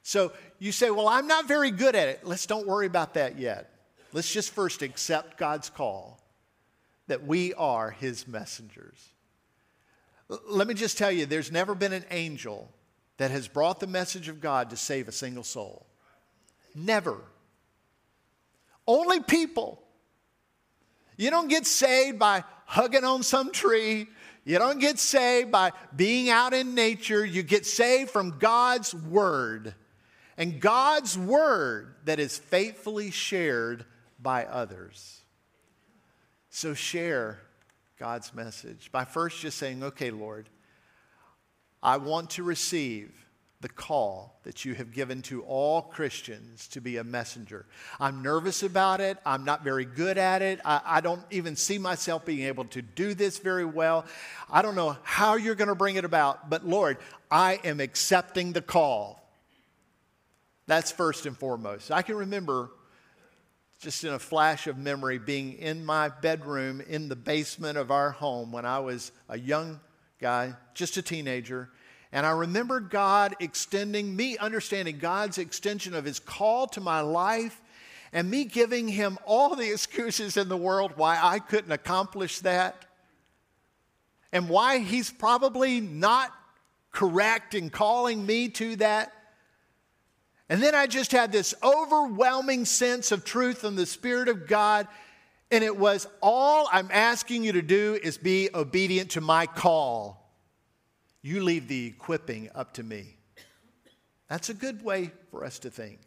So 0.05 0.33
you 0.61 0.71
say, 0.71 0.93
well, 0.93 1.09
I'm 1.09 1.27
not 1.27 1.49
very 1.49 1.73
good 1.73 1.97
at 1.97 2.07
it. 2.07 2.21
Let's 2.23 2.47
don't 2.47 2.69
worry 2.69 2.87
about 2.87 3.15
that 3.15 3.37
yet. 3.37 3.69
Let's 4.13 4.33
just 4.33 4.53
first 4.53 4.83
accept 4.83 5.39
God's 5.39 5.71
call 5.71 6.21
that 7.09 7.27
we 7.27 7.53
are 7.55 7.91
His 7.91 8.29
messengers. 8.29 8.97
L- 10.31 10.41
let 10.51 10.69
me 10.69 10.75
just 10.75 10.97
tell 10.97 11.11
you, 11.11 11.27
there's 11.27 11.51
never 11.51 11.75
been 11.75 11.93
an 11.93 12.05
angel 12.13 12.71
that 13.17 13.33
has 13.33 13.49
brought 13.49 13.81
the 13.81 13.89
message 13.89 14.29
of 14.29 14.41
God 14.41 14.71
to 14.71 14.77
save 14.77 15.09
a 15.09 15.13
single 15.13 15.43
soul. 15.43 15.85
Never. 16.77 17.19
Only 18.87 19.19
people. 19.19 19.83
You 21.17 21.31
don't 21.31 21.49
get 21.49 21.67
saved 21.67 22.21
by 22.21 22.45
hugging 22.67 23.05
on 23.05 23.23
some 23.23 23.51
tree. 23.51 24.09
You 24.45 24.59
don't 24.59 24.79
get 24.79 24.99
saved 24.99 25.51
by 25.51 25.73
being 25.95 26.29
out 26.29 26.53
in 26.53 26.75
nature. 26.75 27.25
You 27.25 27.43
get 27.43 27.67
saved 27.67 28.11
from 28.11 28.39
God's 28.39 28.95
Word. 28.95 29.75
And 30.37 30.61
God's 30.61 31.19
Word 31.19 31.95
that 32.05 32.21
is 32.21 32.37
faithfully 32.39 33.11
shared 33.11 33.85
by 34.21 34.45
others. 34.45 35.21
So 36.51 36.75
share 36.75 37.41
God's 37.99 38.33
message 38.35 38.91
by 38.93 39.05
first 39.05 39.41
just 39.41 39.59
saying, 39.59 39.83
okay, 39.83 40.11
Lord, 40.11 40.49
I 41.83 41.97
want 41.97 42.31
to 42.31 42.43
receive 42.43 43.26
the 43.63 43.69
call 43.69 44.39
that 44.45 44.65
you 44.65 44.75
have 44.75 44.93
given 44.93 45.23
to 45.23 45.43
all 45.43 45.81
Christians 45.81 46.69
to 46.69 46.81
be 46.81 46.99
a 46.99 47.05
messenger. 47.05 47.65
I'm 47.99 48.23
nervous 48.23 48.63
about 48.63 49.01
it. 49.01 49.17
I'm 49.25 49.45
not 49.45 49.65
very 49.65 49.87
good 49.87 50.19
at 50.19 50.43
it. 50.43 50.61
I, 50.65 50.81
I, 50.85 51.01
don't 51.01 51.23
even 51.31 51.57
see 51.57 51.79
myself 51.79 52.27
being 52.27 52.47
able 52.47 52.67
to 52.67 52.83
do 52.83 53.15
this 53.15 53.39
very 53.39 53.65
well. 53.65 54.05
I 54.51 54.61
don't 54.61 54.75
know 54.75 54.97
how 55.03 55.37
you're 55.37 55.55
going 55.55 55.69
to 55.69 55.75
bring 55.75 55.97
it 55.97 56.05
about, 56.05 56.51
but 56.51 56.67
Lord, 56.67 56.99
I 57.31 57.59
am 57.65 57.81
accepting 57.81 58.53
the 58.53 58.61
call. 58.61 59.23
That's 60.67 60.93
first 60.93 61.25
and 61.25 61.37
foremost. 61.37 61.91
I 61.91 62.03
can 62.03 62.17
remember 62.17 62.71
just 63.81 64.05
in 64.05 64.13
a 64.13 64.19
flash 64.19 64.67
of 64.67 64.77
memory 64.77 65.19
being 65.19 65.55
in 65.55 65.85
my 65.85 66.11
bedroom 66.11 66.83
in 66.83 67.09
the 67.09 67.17
basement 67.17 67.79
of 67.79 67.91
our 67.91 68.11
home 68.11 68.53
when 68.53 68.67
I 68.67 68.81
was 68.81 69.13
a 69.29 69.39
young 69.39 69.81
guy, 70.21 70.55
just 70.75 70.97
a 70.99 71.03
teenager 71.03 71.71
and 72.17 72.25
I 72.25 72.31
remember 72.31 72.81
God 72.81 73.37
extending, 73.41 74.17
me 74.17 74.39
understanding 74.39 74.97
God's 74.97 75.37
extension 75.37 75.93
of 75.93 76.07
his 76.07 76.19
call 76.19 76.67
to 76.69 76.81
my 76.81 77.01
life, 77.01 77.61
and 78.11 78.31
me 78.31 78.47
giving 78.47 78.89
him 78.89 79.19
all 79.27 79.55
the 79.55 79.71
excuses 79.71 80.39
in 80.39 80.49
the 80.49 80.57
world 80.57 80.93
why 80.97 81.21
I 81.23 81.41
couldn't 81.41 81.73
accomplish 81.73 82.39
that, 82.39 82.87
and 84.33 84.49
why 84.49 84.79
he's 84.79 85.11
probably 85.11 85.79
not 85.83 86.33
correct 86.91 87.55
in 87.55 87.69
calling 87.69 88.25
me 88.25 88.49
to 88.49 88.77
that. 88.77 89.13
And 90.49 90.63
then 90.63 90.75
I 90.75 90.87
just 90.87 91.13
had 91.13 91.33
this 91.33 91.53
overwhelming 91.63 92.65
sense 92.65 93.13
of 93.13 93.27
truth 93.27 93.59
from 93.59 93.77
the 93.77 93.85
Spirit 93.85 94.31
of 94.31 94.47
God. 94.47 94.89
And 95.51 95.63
it 95.63 95.77
was 95.77 96.07
all 96.23 96.67
I'm 96.73 96.89
asking 96.91 97.45
you 97.45 97.53
to 97.53 97.63
do 97.63 97.99
is 98.03 98.17
be 98.17 98.49
obedient 98.55 99.11
to 99.11 99.21
my 99.21 99.45
call. 99.45 100.26
You 101.27 101.43
leave 101.43 101.67
the 101.67 101.87
equipping 101.87 102.51
up 102.55 102.75
to 102.75 102.85
me. 102.85 103.17
That's 104.29 104.49
a 104.49 104.55
good 104.55 104.85
way 104.85 105.11
for 105.33 105.45
us 105.45 105.59
to 105.59 105.71
think. 105.71 105.99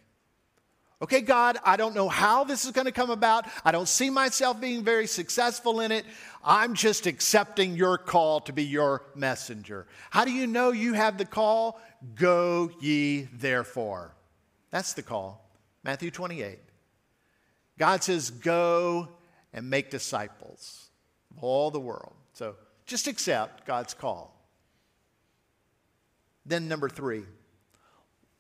Okay, 1.02 1.20
God, 1.20 1.58
I 1.66 1.76
don't 1.76 1.94
know 1.94 2.08
how 2.08 2.46
this 2.46 2.64
is 2.64 2.72
going 2.72 2.86
to 2.86 2.94
come 2.94 3.10
about. 3.10 3.46
I 3.66 3.74
don't 3.74 3.90
see 3.90 4.10
myself 4.10 4.62
being 4.62 4.82
very 4.82 5.08
successful 5.08 5.82
in 5.82 5.92
it. 5.92 6.06
I'm 6.42 6.74
just 6.74 7.06
accepting 7.06 7.76
your 7.76 7.98
call 7.98 8.40
to 8.42 8.54
be 8.54 8.64
your 8.64 9.04
messenger. 9.14 9.88
How 10.10 10.24
do 10.24 10.32
you 10.32 10.48
know 10.48 10.72
you 10.72 10.94
have 10.94 11.18
the 11.18 11.26
call? 11.26 11.82
Go 12.16 12.72
ye 12.80 13.28
therefore. 13.34 14.16
That's 14.72 14.94
the 14.94 15.04
call. 15.04 15.52
Matthew 15.84 16.12
28. 16.12 16.60
God 17.78 18.04
says, 18.04 18.30
Go 18.30 19.10
and 19.52 19.70
make 19.70 19.90
disciples 19.90 20.88
of 21.36 21.44
all 21.44 21.72
the 21.72 21.80
world. 21.82 22.14
So 22.32 22.56
just 22.86 23.10
accept 23.10 23.66
God's 23.66 23.94
call. 23.94 24.39
Then, 26.46 26.68
number 26.68 26.90
three, 26.90 27.24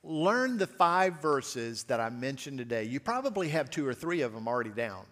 learn 0.03 0.57
the 0.57 0.67
five 0.67 1.21
verses 1.21 1.83
that 1.83 1.99
I 1.99 2.09
mentioned 2.09 2.57
today. 2.57 2.83
You 2.83 2.99
probably 2.99 3.49
have 3.49 3.69
two 3.69 3.85
or 3.87 3.93
three 3.93 4.21
of 4.21 4.33
them 4.33 4.47
already 4.47 4.71
down. 4.71 5.05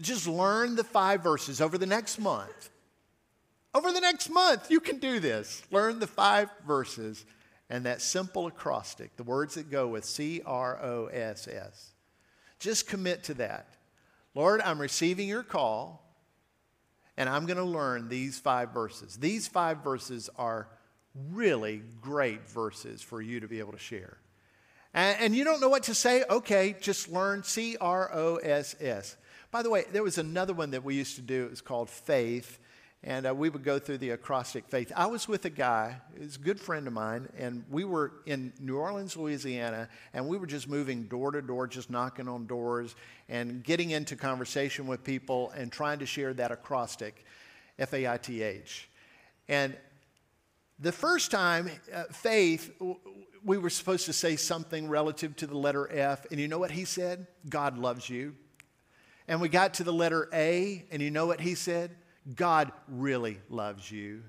Just 0.00 0.26
learn 0.26 0.74
the 0.74 0.84
five 0.84 1.22
verses 1.22 1.60
over 1.60 1.76
the 1.76 1.86
next 1.86 2.18
month. 2.18 2.70
Over 3.74 3.92
the 3.92 4.00
next 4.00 4.30
month, 4.30 4.70
you 4.70 4.80
can 4.80 4.98
do 4.98 5.20
this. 5.20 5.62
Learn 5.70 5.98
the 5.98 6.06
five 6.06 6.48
verses 6.66 7.24
and 7.70 7.86
that 7.86 8.02
simple 8.02 8.46
acrostic, 8.46 9.16
the 9.16 9.22
words 9.22 9.54
that 9.54 9.70
go 9.70 9.88
with 9.88 10.04
C 10.04 10.42
R 10.44 10.78
O 10.82 11.06
S 11.06 11.48
S. 11.48 11.92
Just 12.58 12.86
commit 12.86 13.24
to 13.24 13.34
that. 13.34 13.66
Lord, 14.34 14.60
I'm 14.60 14.80
receiving 14.80 15.28
your 15.28 15.42
call, 15.42 16.02
and 17.16 17.28
I'm 17.28 17.46
going 17.46 17.58
to 17.58 17.64
learn 17.64 18.08
these 18.08 18.38
five 18.38 18.70
verses. 18.70 19.16
These 19.16 19.48
five 19.48 19.78
verses 19.78 20.30
are 20.36 20.68
really 21.32 21.82
great 22.00 22.48
verses 22.48 23.02
for 23.02 23.20
you 23.20 23.40
to 23.40 23.48
be 23.48 23.58
able 23.58 23.72
to 23.72 23.78
share. 23.78 24.18
And, 24.94 25.16
and 25.20 25.36
you 25.36 25.44
don't 25.44 25.60
know 25.60 25.68
what 25.68 25.84
to 25.84 25.94
say? 25.94 26.24
Okay, 26.28 26.76
just 26.80 27.10
learn 27.10 27.42
C 27.42 27.76
R 27.80 28.10
O 28.12 28.36
S 28.36 28.76
S. 28.80 29.16
By 29.50 29.62
the 29.62 29.70
way, 29.70 29.84
there 29.92 30.02
was 30.02 30.18
another 30.18 30.54
one 30.54 30.70
that 30.70 30.84
we 30.84 30.94
used 30.94 31.16
to 31.16 31.22
do. 31.22 31.44
It 31.44 31.50
was 31.50 31.60
called 31.60 31.90
Faith. 31.90 32.58
And 33.04 33.26
uh, 33.26 33.34
we 33.34 33.48
would 33.48 33.64
go 33.64 33.80
through 33.80 33.98
the 33.98 34.10
acrostic 34.10 34.68
faith. 34.68 34.92
I 34.94 35.06
was 35.06 35.26
with 35.26 35.44
a 35.44 35.50
guy, 35.50 35.96
he's 36.16 36.36
a 36.36 36.38
good 36.38 36.60
friend 36.60 36.86
of 36.86 36.92
mine, 36.92 37.28
and 37.36 37.64
we 37.68 37.84
were 37.84 38.12
in 38.26 38.52
New 38.60 38.76
Orleans, 38.76 39.16
Louisiana, 39.16 39.88
and 40.14 40.28
we 40.28 40.36
were 40.36 40.46
just 40.46 40.68
moving 40.68 41.08
door 41.08 41.32
to 41.32 41.42
door, 41.42 41.66
just 41.66 41.90
knocking 41.90 42.28
on 42.28 42.46
doors 42.46 42.94
and 43.28 43.64
getting 43.64 43.90
into 43.90 44.14
conversation 44.14 44.86
with 44.86 45.02
people 45.02 45.50
and 45.56 45.72
trying 45.72 45.98
to 45.98 46.06
share 46.06 46.32
that 46.34 46.52
acrostic, 46.52 47.24
F 47.76 47.92
A 47.92 48.06
I 48.06 48.18
T 48.18 48.40
H. 48.40 48.88
And 49.48 49.76
the 50.82 50.92
first 50.92 51.30
time, 51.30 51.70
uh, 51.94 52.04
faith, 52.12 52.70
we 53.44 53.56
were 53.56 53.70
supposed 53.70 54.06
to 54.06 54.12
say 54.12 54.34
something 54.34 54.88
relative 54.88 55.36
to 55.36 55.46
the 55.46 55.56
letter 55.56 55.88
F, 55.90 56.26
and 56.30 56.40
you 56.40 56.48
know 56.48 56.58
what 56.58 56.72
he 56.72 56.84
said? 56.84 57.26
God 57.48 57.78
loves 57.78 58.10
you. 58.10 58.34
And 59.28 59.40
we 59.40 59.48
got 59.48 59.74
to 59.74 59.84
the 59.84 59.92
letter 59.92 60.28
A, 60.32 60.84
and 60.90 61.00
you 61.00 61.10
know 61.10 61.26
what 61.26 61.40
he 61.40 61.54
said? 61.54 61.92
God 62.34 62.72
really 62.88 63.38
loves 63.48 63.90
you. 63.90 64.22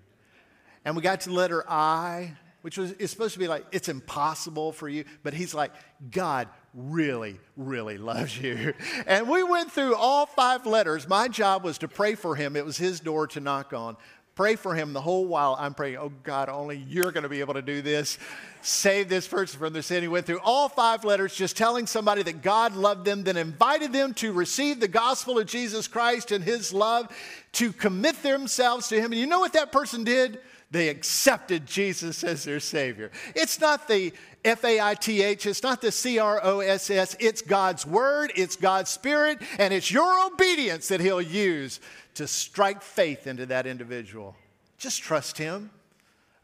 And 0.86 0.96
we 0.96 1.02
got 1.02 1.22
to 1.22 1.30
the 1.30 1.36
letter 1.36 1.63
I, 1.68 2.34
which 2.62 2.78
was 2.78 2.92
is 2.94 3.10
supposed 3.10 3.34
to 3.34 3.39
be 3.39 3.48
like 3.48 3.66
it's 3.72 3.89
impossible 3.89 4.72
for 4.72 4.88
you, 4.88 5.06
but 5.24 5.34
he's 5.34 5.54
like 5.54 5.72
God 6.12 6.50
really, 6.74 7.39
really 7.56 7.98
loves 7.98 8.39
you. 8.39 8.74
And 9.08 9.28
we 9.28 9.44
went 9.44 9.72
through 9.72 9.96
all 9.96 10.26
five 10.26 10.66
letters. 10.66 11.08
My 11.08 11.28
job 11.28 11.63
was 11.63 11.80
to 11.80 11.88
pray 11.88 12.16
for 12.16 12.36
him. 12.36 12.56
It 12.56 12.66
was 12.66 12.78
his 12.78 13.00
door 13.00 13.28
to 13.28 13.39
knock 13.39 13.74
on. 13.74 13.98
Pray 14.36 14.56
for 14.56 14.74
him 14.74 14.93
the 14.93 15.02
whole 15.02 15.26
while 15.26 15.56
I'm 15.60 15.76
praying, 15.76 15.98
oh 15.98 16.12
God, 16.24 16.50
only 16.50 16.78
you're 16.89 17.12
going 17.12 17.24
to 17.24 17.30
be 17.30 17.41
able 17.41 17.54
to 17.54 17.62
do 17.62 17.84
this. 17.84 18.17
Save 18.63 19.08
this 19.08 19.28
person 19.28 19.60
from 19.60 19.74
their 19.74 19.84
sin. 19.84 20.02
He 20.02 20.08
went 20.08 20.26
through 20.26 20.39
all 20.39 20.69
five 20.69 21.04
letters 21.04 21.36
just 21.36 21.56
telling 21.56 21.86
somebody 21.86 22.24
that 22.24 22.41
God 22.41 22.76
loved 22.76 23.06
them, 23.06 23.24
then 23.24 23.38
invited 23.38 23.93
them 23.93 24.13
to 24.15 24.32
receive 24.32 24.80
the 24.80 24.88
gospel 24.88 25.38
of 25.38 25.46
Jesus 25.46 25.88
Christ 25.88 26.32
and 26.32 26.43
his 26.43 26.74
love, 26.74 27.15
to 27.54 27.72
commit 27.72 28.24
themselves 28.24 28.88
to 28.88 29.00
him. 29.00 29.12
And 29.12 29.22
you 29.22 29.28
know 29.28 29.39
what 29.39 29.54
that 29.54 29.72
person 29.72 30.04
did? 30.04 30.39
They 30.73 30.89
accepted 30.89 31.67
Jesus 31.67 32.23
as 32.23 32.43
their 32.43 32.59
Savior. 32.59 33.12
It's 33.36 33.62
not 33.62 33.88
the 33.88 34.12
F 34.43 34.65
A 34.65 34.81
I 34.81 34.95
T 34.95 35.21
H, 35.21 35.45
it's 35.45 35.62
not 35.62 35.81
the 35.81 35.91
C 35.91 36.17
R 36.17 36.41
O 36.43 36.59
S 36.62 36.89
S, 36.89 37.15
it's 37.19 37.43
God's 37.43 37.86
Word, 37.86 38.33
it's 38.36 38.55
God's 38.55 38.89
Spirit, 38.89 39.39
and 39.59 39.71
it's 39.71 39.91
your 39.91 40.25
obedience 40.25 40.88
that 40.88 40.99
He'll 40.99 41.21
use 41.21 41.79
to 42.15 42.27
strike 42.27 42.81
faith 42.81 43.27
into 43.27 43.45
that 43.45 43.67
individual. 43.67 44.36
Just 44.79 45.03
trust 45.03 45.38
Him. 45.38 45.69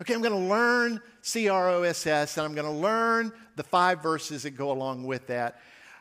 Okay, 0.02 0.14
I'm 0.14 0.22
going 0.22 0.32
to 0.32 0.48
learn 0.48 1.02
C 1.24 1.50
R 1.50 1.70
O 1.72 1.82
S 1.82 2.06
S, 2.06 2.38
and 2.38 2.46
I'm 2.46 2.54
going 2.54 2.72
to 2.72 2.72
learn 2.72 3.34
the 3.56 3.64
five 3.64 4.02
verses 4.02 4.44
that 4.44 4.52
go 4.52 4.72
along 4.72 5.06
with 5.06 5.26
that. 5.28 5.60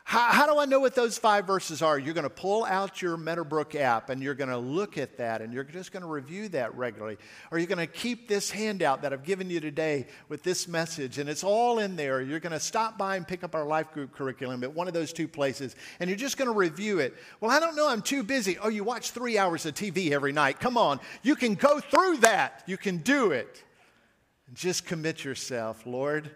How, 0.09 0.31
how, 0.31 0.51
do 0.51 0.57
I 0.57 0.65
know 0.65 0.79
what 0.79 0.95
those 0.95 1.19
five 1.19 1.45
verses 1.45 1.83
are? 1.83 1.99
You're 1.99 2.15
going 2.15 2.23
to 2.23 2.31
pull 2.31 2.65
out 2.65 2.99
your 2.99 3.15
Meadowbrook 3.15 3.75
app 3.75 4.09
and 4.09 4.23
you're 4.23 4.33
going 4.33 4.49
to 4.49 4.57
look 4.57 4.97
at 4.97 5.17
that 5.17 5.39
and 5.39 5.53
you're 5.53 5.63
just 5.63 5.91
going 5.91 6.01
to 6.01 6.09
review 6.09 6.49
that 6.49 6.75
regularly. 6.75 7.19
Or 7.51 7.59
you're 7.59 7.67
going 7.67 7.77
to 7.77 7.85
keep 7.85 8.27
this 8.27 8.49
handout 8.49 9.03
that 9.03 9.13
I've 9.13 9.23
given 9.23 9.51
you 9.51 9.59
today 9.59 10.07
with 10.27 10.41
this 10.41 10.67
message 10.67 11.19
and 11.19 11.29
it's 11.29 11.43
all 11.43 11.77
in 11.77 11.95
there. 11.95 12.23
You're 12.23 12.39
going 12.39 12.53
to 12.53 12.59
stop 12.59 12.97
by 12.97 13.17
and 13.17 13.27
pick 13.27 13.43
up 13.43 13.53
our 13.53 13.65
life 13.65 13.91
group 13.91 14.11
curriculum 14.11 14.63
at 14.63 14.73
one 14.73 14.87
of 14.87 14.95
those 14.95 15.13
two 15.13 15.27
places 15.27 15.75
and 15.99 16.09
you're 16.09 16.17
just 16.17 16.37
going 16.37 16.49
to 16.49 16.57
review 16.57 16.97
it. 16.97 17.15
Well, 17.39 17.51
I 17.51 17.59
don't 17.59 17.75
know, 17.75 17.87
I'm 17.87 18.01
too 18.01 18.23
busy. 18.23 18.57
Oh, 18.57 18.69
you 18.69 18.83
watch 18.83 19.11
three 19.11 19.37
hours 19.37 19.67
of 19.67 19.75
TV 19.75 20.09
every 20.09 20.31
night. 20.31 20.59
Come 20.59 20.75
on, 20.75 20.99
you 21.21 21.35
can 21.35 21.53
go 21.53 21.79
through 21.79 22.17
that. 22.21 22.63
You 22.65 22.77
can 22.77 22.97
do 22.97 23.29
it. 23.29 23.63
Just 24.55 24.87
commit 24.87 25.23
yourself, 25.23 25.85
Lord. 25.85 26.31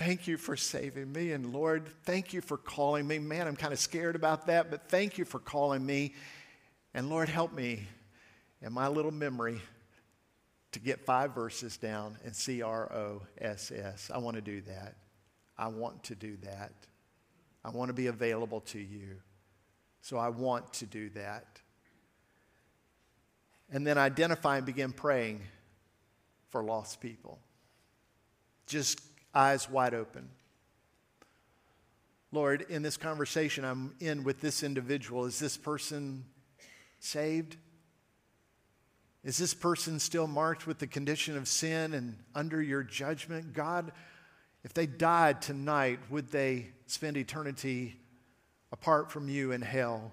Thank 0.00 0.26
you 0.26 0.38
for 0.38 0.56
saving 0.56 1.12
me. 1.12 1.32
And 1.32 1.52
Lord, 1.52 1.86
thank 2.04 2.32
you 2.32 2.40
for 2.40 2.56
calling 2.56 3.06
me. 3.06 3.18
Man, 3.18 3.46
I'm 3.46 3.54
kind 3.54 3.74
of 3.74 3.78
scared 3.78 4.16
about 4.16 4.46
that, 4.46 4.70
but 4.70 4.88
thank 4.88 5.18
you 5.18 5.26
for 5.26 5.38
calling 5.38 5.84
me. 5.84 6.14
And 6.94 7.10
Lord, 7.10 7.28
help 7.28 7.52
me 7.52 7.86
in 8.62 8.72
my 8.72 8.88
little 8.88 9.10
memory 9.10 9.60
to 10.72 10.80
get 10.80 11.04
five 11.04 11.34
verses 11.34 11.76
down 11.76 12.16
and 12.24 12.34
C 12.34 12.62
R 12.62 12.90
O 12.90 13.20
S 13.42 13.70
S. 13.70 14.10
I 14.10 14.16
want 14.16 14.36
to 14.36 14.40
do 14.40 14.62
that. 14.62 14.94
I 15.58 15.68
want 15.68 16.02
to 16.04 16.14
do 16.14 16.38
that. 16.44 16.72
I 17.62 17.68
want 17.68 17.90
to 17.90 17.94
be 17.94 18.06
available 18.06 18.60
to 18.60 18.78
you. 18.78 19.16
So 20.00 20.16
I 20.16 20.30
want 20.30 20.72
to 20.72 20.86
do 20.86 21.10
that. 21.10 21.60
And 23.70 23.86
then 23.86 23.98
identify 23.98 24.56
and 24.56 24.64
begin 24.64 24.92
praying 24.92 25.42
for 26.48 26.64
lost 26.64 27.02
people. 27.02 27.38
Just 28.66 28.98
eyes 29.34 29.68
wide 29.68 29.94
open. 29.94 30.28
Lord, 32.32 32.66
in 32.68 32.82
this 32.82 32.96
conversation 32.96 33.64
I'm 33.64 33.94
in 34.00 34.22
with 34.24 34.40
this 34.40 34.62
individual, 34.62 35.24
is 35.24 35.38
this 35.38 35.56
person 35.56 36.24
saved? 37.00 37.56
Is 39.24 39.36
this 39.36 39.52
person 39.52 39.98
still 39.98 40.26
marked 40.26 40.66
with 40.66 40.78
the 40.78 40.86
condition 40.86 41.36
of 41.36 41.48
sin 41.48 41.92
and 41.92 42.16
under 42.34 42.62
your 42.62 42.82
judgment? 42.82 43.52
God, 43.52 43.92
if 44.62 44.72
they 44.72 44.86
died 44.86 45.42
tonight, 45.42 45.98
would 46.08 46.30
they 46.30 46.68
spend 46.86 47.16
eternity 47.16 47.98
apart 48.72 49.10
from 49.10 49.28
you 49.28 49.52
in 49.52 49.60
hell? 49.60 50.12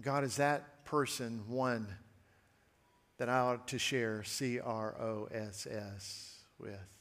God, 0.00 0.24
is 0.24 0.36
that 0.36 0.84
person 0.84 1.44
one 1.48 1.86
that 3.18 3.28
I 3.28 3.38
ought 3.38 3.68
to 3.68 3.78
share 3.78 4.24
C 4.24 4.60
R 4.60 4.94
O 5.00 5.28
S 5.32 5.66
S 5.66 6.34
with? 6.58 6.97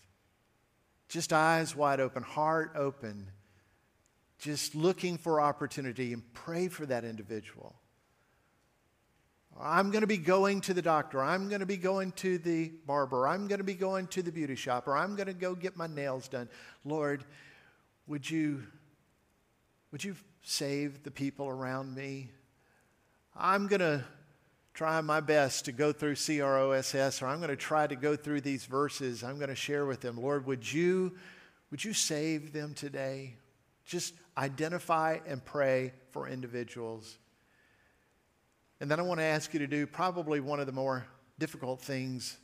Just 1.07 1.33
eyes 1.33 1.75
wide 1.75 1.99
open, 1.99 2.23
heart 2.23 2.71
open, 2.75 3.27
just 4.39 4.75
looking 4.75 5.17
for 5.17 5.41
opportunity 5.41 6.13
and 6.13 6.21
pray 6.33 6.67
for 6.67 6.85
that 6.85 7.03
individual. 7.03 7.75
I'm 9.59 9.89
going 9.89 10.01
to 10.01 10.07
be 10.07 10.17
going 10.17 10.61
to 10.61 10.73
the 10.73 10.83
doctor. 10.83 11.23
I'm 11.23 11.49
going 11.49 11.61
to 11.61 11.65
be 11.65 11.77
going 11.77 12.11
to 12.13 12.37
the 12.37 12.71
barber. 12.85 13.27
I'm 13.27 13.47
going 13.47 13.57
to 13.57 13.63
be 13.63 13.73
going 13.73 14.05
to 14.07 14.21
the 14.21 14.31
beauty 14.31 14.55
shop, 14.55 14.87
or 14.87 14.95
I'm 14.95 15.15
going 15.15 15.27
to 15.27 15.33
go 15.33 15.55
get 15.55 15.75
my 15.75 15.87
nails 15.87 16.27
done. 16.27 16.47
Lord, 16.85 17.23
would 18.05 18.29
you, 18.29 18.63
would 19.91 20.03
you 20.03 20.15
save 20.43 21.03
the 21.03 21.09
people 21.09 21.47
around 21.47 21.95
me? 21.95 22.29
I'm 23.35 23.67
going 23.67 23.79
to 23.79 24.03
try 24.77 25.01
my 25.01 25.19
best 25.19 25.65
to 25.65 25.71
go 25.71 25.91
through 25.91 26.13
CROSS, 26.13 27.23
or 27.23 27.27
I'm 27.27 27.39
going 27.39 27.49
to 27.49 27.55
try 27.55 27.87
to 27.87 27.95
go 27.95 28.15
through 28.15 28.41
these 28.41 28.65
verses. 28.65 29.23
I'm 29.23 29.37
going 29.37 29.49
to 29.49 29.55
share 29.55 29.87
with 29.87 30.01
them. 30.01 30.21
Lord, 30.21 30.45
would 30.45 30.71
you, 30.71 31.15
would 31.71 31.83
you 31.83 31.93
save 31.93 32.53
them 32.53 32.75
today? 32.75 33.37
Just 33.87 34.13
identify 34.37 35.17
and 35.25 35.43
pray 35.43 35.93
for 36.11 36.27
individuals. 36.27 37.17
And 38.79 38.91
then 38.91 38.99
I 38.99 39.01
want 39.01 39.19
to 39.19 39.23
ask 39.23 39.51
you 39.51 39.59
to 39.61 39.67
do 39.67 39.87
probably 39.87 40.41
one 40.41 40.59
of 40.59 40.67
the 40.67 40.71
more 40.71 41.07
difficult 41.39 41.81
things. 41.81 42.37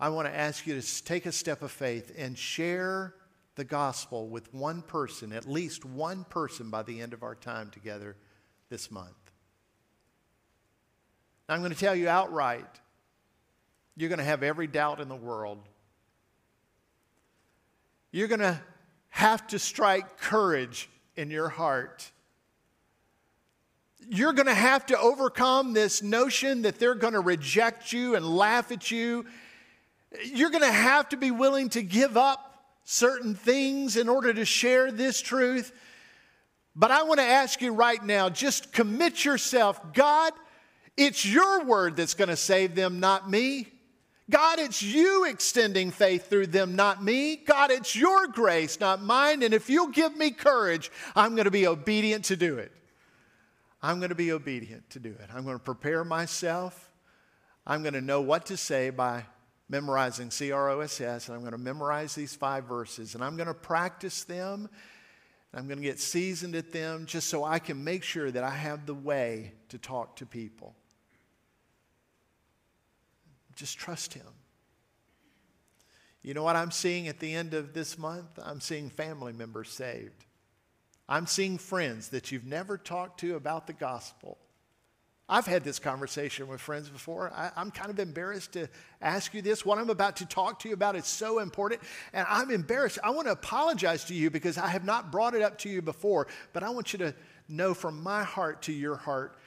I 0.00 0.08
want 0.08 0.26
to 0.26 0.34
ask 0.34 0.66
you 0.66 0.80
to 0.80 1.04
take 1.04 1.26
a 1.26 1.32
step 1.32 1.60
of 1.60 1.70
faith 1.70 2.10
and 2.16 2.38
share 2.38 3.16
the 3.56 3.64
gospel 3.64 4.28
with 4.28 4.54
one 4.54 4.80
person, 4.80 5.30
at 5.30 5.46
least 5.46 5.84
one 5.84 6.24
person 6.24 6.70
by 6.70 6.84
the 6.84 7.02
end 7.02 7.12
of 7.12 7.22
our 7.22 7.34
time 7.34 7.68
together 7.68 8.16
this 8.70 8.90
month. 8.90 9.23
I'm 11.48 11.60
going 11.60 11.72
to 11.72 11.78
tell 11.78 11.94
you 11.94 12.08
outright 12.08 12.66
you're 13.96 14.08
going 14.08 14.18
to 14.18 14.24
have 14.24 14.42
every 14.42 14.66
doubt 14.66 15.00
in 15.00 15.08
the 15.08 15.14
world. 15.14 15.58
You're 18.10 18.28
going 18.28 18.40
to 18.40 18.60
have 19.10 19.46
to 19.48 19.58
strike 19.58 20.18
courage 20.18 20.88
in 21.16 21.30
your 21.30 21.48
heart. 21.48 22.10
You're 24.08 24.32
going 24.32 24.46
to 24.46 24.54
have 24.54 24.86
to 24.86 24.98
overcome 24.98 25.72
this 25.72 26.02
notion 26.02 26.62
that 26.62 26.78
they're 26.78 26.94
going 26.94 27.12
to 27.12 27.20
reject 27.20 27.92
you 27.92 28.16
and 28.16 28.26
laugh 28.26 28.72
at 28.72 28.90
you. 28.90 29.24
You're 30.24 30.50
going 30.50 30.64
to 30.64 30.72
have 30.72 31.08
to 31.10 31.16
be 31.16 31.30
willing 31.30 31.68
to 31.70 31.82
give 31.82 32.16
up 32.16 32.64
certain 32.84 33.34
things 33.34 33.96
in 33.96 34.08
order 34.08 34.34
to 34.34 34.44
share 34.44 34.90
this 34.90 35.20
truth. 35.20 35.72
But 36.76 36.90
I 36.90 37.04
want 37.04 37.20
to 37.20 37.26
ask 37.26 37.62
you 37.62 37.72
right 37.72 38.02
now 38.02 38.28
just 38.28 38.72
commit 38.72 39.24
yourself. 39.24 39.80
God, 39.92 40.32
it's 40.96 41.24
your 41.24 41.64
word 41.64 41.96
that's 41.96 42.14
going 42.14 42.28
to 42.28 42.36
save 42.36 42.74
them, 42.74 43.00
not 43.00 43.28
me. 43.28 43.68
God, 44.30 44.58
it's 44.58 44.82
you 44.82 45.24
extending 45.26 45.90
faith 45.90 46.30
through 46.30 46.46
them, 46.46 46.76
not 46.76 47.02
me. 47.04 47.36
God, 47.36 47.70
it's 47.70 47.94
your 47.94 48.26
grace, 48.26 48.80
not 48.80 49.02
mine. 49.02 49.42
And 49.42 49.52
if 49.52 49.68
you'll 49.68 49.88
give 49.88 50.16
me 50.16 50.30
courage, 50.30 50.90
I'm 51.14 51.34
going 51.34 51.44
to 51.44 51.50
be 51.50 51.66
obedient 51.66 52.24
to 52.26 52.36
do 52.36 52.56
it. 52.58 52.72
I'm 53.82 53.98
going 53.98 54.08
to 54.08 54.14
be 54.14 54.32
obedient 54.32 54.88
to 54.90 54.98
do 54.98 55.10
it. 55.10 55.28
I'm 55.34 55.44
going 55.44 55.58
to 55.58 55.62
prepare 55.62 56.04
myself. 56.04 56.90
I'm 57.66 57.82
going 57.82 57.94
to 57.94 58.00
know 58.00 58.22
what 58.22 58.46
to 58.46 58.56
say 58.56 58.88
by 58.88 59.26
memorizing 59.68 60.30
CROSS, 60.30 61.00
and 61.00 61.34
I'm 61.34 61.40
going 61.40 61.52
to 61.52 61.58
memorize 61.58 62.14
these 62.14 62.34
five 62.34 62.64
verses, 62.64 63.14
and 63.14 63.22
I'm 63.22 63.36
going 63.36 63.46
to 63.46 63.54
practice 63.54 64.24
them. 64.24 64.70
I'm 65.52 65.66
going 65.66 65.78
to 65.78 65.84
get 65.84 66.00
seasoned 66.00 66.54
at 66.56 66.72
them 66.72 67.06
just 67.06 67.28
so 67.28 67.44
I 67.44 67.58
can 67.58 67.84
make 67.84 68.02
sure 68.02 68.30
that 68.30 68.42
I 68.42 68.50
have 68.50 68.86
the 68.86 68.94
way 68.94 69.52
to 69.68 69.78
talk 69.78 70.16
to 70.16 70.26
people. 70.26 70.74
Just 73.54 73.78
trust 73.78 74.14
Him. 74.14 74.26
You 76.22 76.32
know 76.32 76.42
what 76.42 76.56
I'm 76.56 76.70
seeing 76.70 77.08
at 77.08 77.20
the 77.20 77.34
end 77.34 77.52
of 77.52 77.74
this 77.74 77.98
month? 77.98 78.38
I'm 78.42 78.60
seeing 78.60 78.88
family 78.88 79.32
members 79.32 79.68
saved. 79.70 80.24
I'm 81.06 81.26
seeing 81.26 81.58
friends 81.58 82.08
that 82.08 82.32
you've 82.32 82.46
never 82.46 82.78
talked 82.78 83.20
to 83.20 83.36
about 83.36 83.66
the 83.66 83.74
gospel. 83.74 84.38
I've 85.28 85.46
had 85.46 85.64
this 85.64 85.78
conversation 85.78 86.48
with 86.48 86.60
friends 86.60 86.88
before. 86.90 87.32
I, 87.34 87.50
am 87.56 87.70
kind 87.70 87.90
of 87.90 87.98
embarrassed 87.98 88.52
to 88.52 88.68
ask 89.00 89.32
you 89.32 89.40
this. 89.40 89.64
What 89.64 89.78
I'm 89.78 89.88
about 89.88 90.16
to 90.16 90.26
talk 90.26 90.60
to 90.60 90.68
you 90.68 90.74
about 90.74 90.96
is 90.96 91.06
so 91.06 91.38
important, 91.38 91.80
and 92.12 92.26
I'm 92.28 92.50
embarrassed. 92.50 92.98
I 93.02 93.10
want 93.10 93.26
to 93.26 93.32
apologize 93.32 94.04
to 94.04 94.14
you 94.14 94.30
because 94.30 94.58
I 94.58 94.68
have 94.68 94.84
not 94.84 95.10
brought 95.10 95.34
it 95.34 95.40
up 95.40 95.58
to 95.58 95.70
you 95.70 95.80
before, 95.80 96.26
but 96.52 96.62
I 96.62 96.70
want 96.70 96.92
you 96.92 96.98
to 97.00 97.14
know 97.48 97.72
from 97.72 98.02
my 98.02 98.22
heart 98.22 98.62
to 98.62 98.72
your 98.72 98.96
heart, 98.96 99.38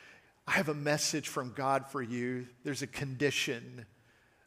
I 0.47 0.51
have 0.51 0.69
a 0.69 0.73
message 0.73 1.27
from 1.27 1.53
God 1.53 1.87
for 1.87 2.01
you. 2.01 2.47
There's 2.63 2.81
a 2.81 2.87
condition 2.87 3.85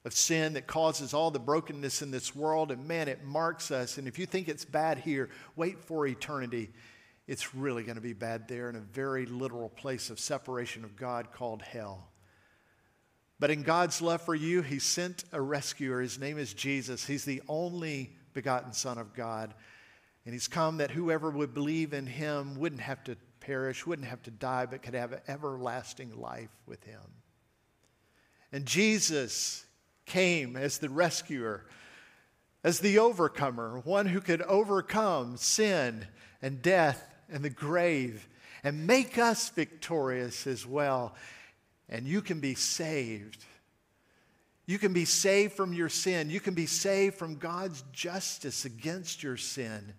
of 0.05 0.15
sin 0.15 0.55
that 0.55 0.67
causes 0.67 1.13
all 1.13 1.31
the 1.31 1.39
brokenness 1.39 2.03
in 2.03 2.11
this 2.11 2.35
world. 2.35 2.71
And 2.71 2.89
man, 2.89 3.09
it 3.09 3.25
marks 3.25 3.71
us. 3.71 3.99
And 3.99 4.09
if 4.09 4.19
you 4.19 4.27
think 4.27 4.49
it's 4.49 4.65
bad 4.65 4.99
here, 4.99 5.29
wait 5.57 5.79
for 5.79 6.07
eternity. 6.07 6.71
It's 7.27 7.55
really 7.55 7.83
going 7.83 7.97
to 7.97 8.01
be 8.01 8.15
bad 8.15 8.49
there 8.49 8.71
in 8.71 8.77
a 8.77 8.81
very 8.81 9.27
literal 9.27 9.69
place 9.69 10.11
of 10.11 10.19
separation 10.19 10.85
of 10.85 10.97
God 10.97 11.33
called 11.33 11.63
hell. 11.63 12.09
But 13.39 13.51
in 13.51 13.63
God's 13.63 14.03
love 14.03 14.23
for 14.23 14.35
you, 14.35 14.63
He 14.63 14.79
sent 14.79 15.25
a 15.33 15.41
rescuer. 15.41 16.01
His 16.01 16.19
name 16.19 16.39
is 16.39 16.55
Jesus. 16.55 17.07
He's 17.07 17.25
the 17.25 17.43
only 17.49 18.17
begotten 18.35 18.73
Son 18.73 18.99
of 18.99 19.15
God. 19.15 19.55
And 20.25 20.35
He's 20.35 20.49
come 20.49 20.79
that 20.79 20.91
whoever 20.91 21.31
would 21.31 21.55
believe 21.55 21.93
in 21.93 22.07
Him 22.07 22.59
wouldn't 22.59 22.83
have 22.83 23.05
to 23.05 23.17
perish, 23.41 23.87
wouldn't 23.87 24.09
have 24.09 24.23
to 24.25 24.31
die, 24.31 24.67
but 24.67 24.83
could 24.83 24.95
have 24.95 25.23
everlasting 25.29 26.21
life 26.21 26.51
with 26.67 26.83
Him. 26.85 27.01
And 28.53 28.67
Jesus 28.67 29.65
came 30.11 30.57
as 30.57 30.79
the 30.79 30.89
rescuer, 30.89 31.65
as 32.63 32.81
the 32.81 32.99
overcomer, 32.99 33.81
one 33.85 34.07
who 34.07 34.21
could 34.21 34.43
overcome 34.43 35.37
sin 35.37 36.07
and 36.43 36.61
death 36.61 37.15
and 37.31 37.45
the 37.45 37.51
grave 37.51 38.29
and 38.63 38.87
make 38.87 39.17
us 39.19 39.49
victorious 39.51 40.47
as 40.47 40.67
well. 40.67 41.15
And 41.89 42.07
you 42.07 42.21
can 42.21 42.41
be 42.41 42.55
saved. 42.55 43.45
You 44.67 44.79
can 44.79 44.93
be 44.93 45.05
saved 45.05 45.55
from 45.55 45.73
your 45.73 45.89
sin. 45.89 46.29
You 46.29 46.41
can 46.41 46.55
be 46.55 46.67
saved 46.67 47.17
from 47.17 47.37
God's 47.37 47.83
justice 47.93 48.65
against 48.65 49.23
your 49.23 49.37
sin 49.37 49.95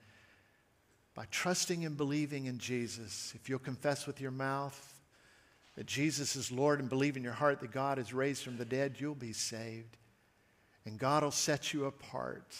by 1.15 1.25
trusting 1.31 1.85
and 1.85 1.97
believing 1.97 2.45
in 2.45 2.57
Jesus. 2.57 3.33
If 3.35 3.49
you'll 3.49 3.59
confess 3.59 4.05
with 4.05 4.21
your 4.21 4.31
mouth 4.31 4.99
that 5.75 5.87
Jesus 5.87 6.35
is 6.35 6.51
Lord 6.51 6.79
and 6.79 6.89
believe 6.89 7.17
in 7.17 7.23
your 7.23 7.33
heart 7.33 7.59
that 7.61 7.71
God 7.71 7.97
is 7.97 8.13
raised 8.13 8.43
from 8.43 8.57
the 8.57 8.65
dead, 8.65 8.95
you'll 8.99 9.15
be 9.15 9.33
saved. 9.33 9.97
And 10.85 10.97
God 10.97 11.23
will 11.23 11.31
set 11.31 11.73
you 11.73 11.85
apart. 11.85 12.55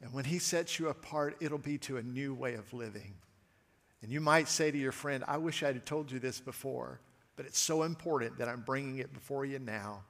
And 0.00 0.12
when 0.12 0.24
He 0.24 0.38
sets 0.38 0.78
you 0.78 0.88
apart, 0.88 1.36
it'll 1.40 1.58
be 1.58 1.78
to 1.78 1.96
a 1.96 2.02
new 2.02 2.34
way 2.34 2.54
of 2.54 2.72
living. 2.72 3.14
And 4.02 4.12
you 4.12 4.20
might 4.20 4.48
say 4.48 4.70
to 4.70 4.78
your 4.78 4.92
friend, 4.92 5.24
I 5.26 5.38
wish 5.38 5.62
I 5.62 5.68
had 5.68 5.86
told 5.86 6.10
you 6.10 6.18
this 6.18 6.40
before, 6.40 7.00
but 7.36 7.46
it's 7.46 7.58
so 7.58 7.82
important 7.82 8.38
that 8.38 8.48
I'm 8.48 8.60
bringing 8.62 8.98
it 8.98 9.12
before 9.12 9.44
you 9.44 9.58
now. 9.58 10.02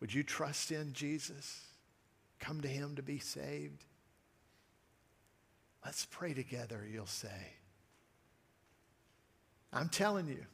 Would 0.00 0.14
you 0.14 0.22
trust 0.22 0.70
in 0.72 0.92
Jesus? 0.92 1.60
Come 2.38 2.60
to 2.62 2.68
Him 2.68 2.96
to 2.96 3.02
be 3.02 3.18
saved? 3.18 3.84
Let's 5.84 6.06
pray 6.06 6.34
together, 6.34 6.86
you'll 6.90 7.06
say. 7.06 7.54
I'm 9.72 9.88
telling 9.88 10.28
you, 10.28 10.44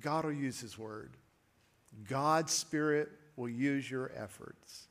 God 0.00 0.24
will 0.24 0.32
use 0.32 0.60
His 0.60 0.78
Word. 0.78 1.16
God's 2.08 2.52
Spirit 2.52 3.10
will 3.38 3.48
use 3.48 3.90
your 3.90 4.12
efforts. 4.14 4.88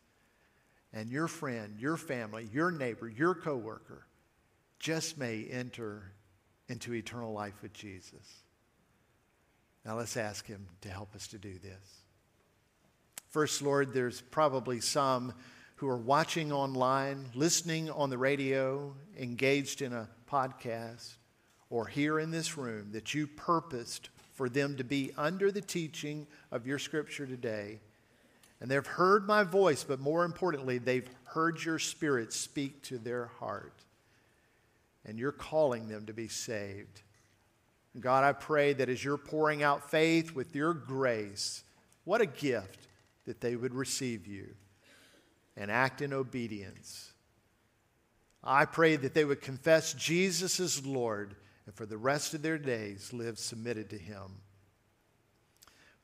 And 0.94 1.12
your 1.12 1.28
friend, 1.28 1.76
your 1.78 1.98
family, 1.98 2.48
your 2.52 2.72
neighbor, 2.72 3.08
your 3.10 3.36
coworker 3.36 4.08
just 4.80 5.18
may 5.18 5.46
enter 5.46 6.12
into 6.70 6.94
eternal 6.94 7.34
life 7.34 7.62
with 7.62 7.74
Jesus. 7.74 8.44
Now 9.86 9.98
let's 9.98 10.18
ask 10.18 10.46
Him 10.46 10.68
to 10.82 10.90
help 10.90 11.14
us 11.14 11.28
to 11.28 11.38
do 11.38 11.54
this. 11.60 12.02
First, 13.30 13.62
Lord, 13.62 13.94
there's 13.94 14.22
probably 14.22 14.80
some 14.80 15.34
who 15.76 15.88
are 15.88 15.98
watching 15.98 16.52
online, 16.52 17.30
listening 17.36 17.90
on 17.92 18.10
the 18.10 18.18
radio, 18.18 18.96
engaged 19.20 19.82
in 19.82 19.94
a 19.94 20.10
podcast, 20.30 21.18
or 21.70 21.86
here 21.86 22.20
in 22.20 22.32
this 22.32 22.58
room 22.58 22.90
that 22.94 23.14
you 23.14 23.28
purposed 23.28 24.10
for 24.34 24.50
them 24.50 24.78
to 24.78 24.84
be 24.84 25.12
under 25.18 25.52
the 25.52 25.62
teaching 25.62 26.26
of 26.52 26.66
your 26.66 26.80
scripture 26.80 27.26
today. 27.26 27.80
And 28.60 28.72
they've 28.72 28.86
heard 28.86 29.28
my 29.28 29.44
voice, 29.44 29.84
but 29.84 30.00
more 30.00 30.26
importantly, 30.26 30.78
they've 30.78 31.10
heard 31.26 31.64
your 31.64 31.80
spirit 31.80 32.34
speak 32.34 32.82
to 32.84 32.98
their 32.98 33.28
heart. 33.40 33.84
And 35.06 35.20
you're 35.20 35.32
calling 35.32 35.88
them 35.88 36.06
to 36.08 36.14
be 36.14 36.28
saved. 36.28 37.02
God, 38.00 38.24
I 38.24 38.34
pray 38.34 38.74
that 38.74 38.90
as 38.90 39.04
you're 39.04 39.18
pouring 39.18 39.64
out 39.64 39.90
faith 39.90 40.36
with 40.36 40.56
your 40.56 40.74
grace, 40.74 41.64
what 42.04 42.22
a 42.22 42.26
gift 42.26 42.88
that 43.26 43.42
they 43.42 43.56
would 43.56 43.74
receive 43.74 44.28
you 44.28 44.56
and 45.56 45.72
act 45.72 46.02
in 46.02 46.14
obedience. 46.14 47.12
I 48.44 48.66
pray 48.66 48.96
that 48.96 49.14
they 49.14 49.26
would 49.26 49.42
confess 49.42 49.94
Jesus 49.94 50.60
as 50.60 50.86
Lord 50.86 51.36
and 51.66 51.76
for 51.76 51.86
the 51.86 51.98
rest 51.98 52.34
of 52.34 52.42
their 52.42 52.58
days 52.58 53.12
live 53.12 53.38
submitted 53.38 53.90
to 53.90 53.98
Him. 53.98 54.42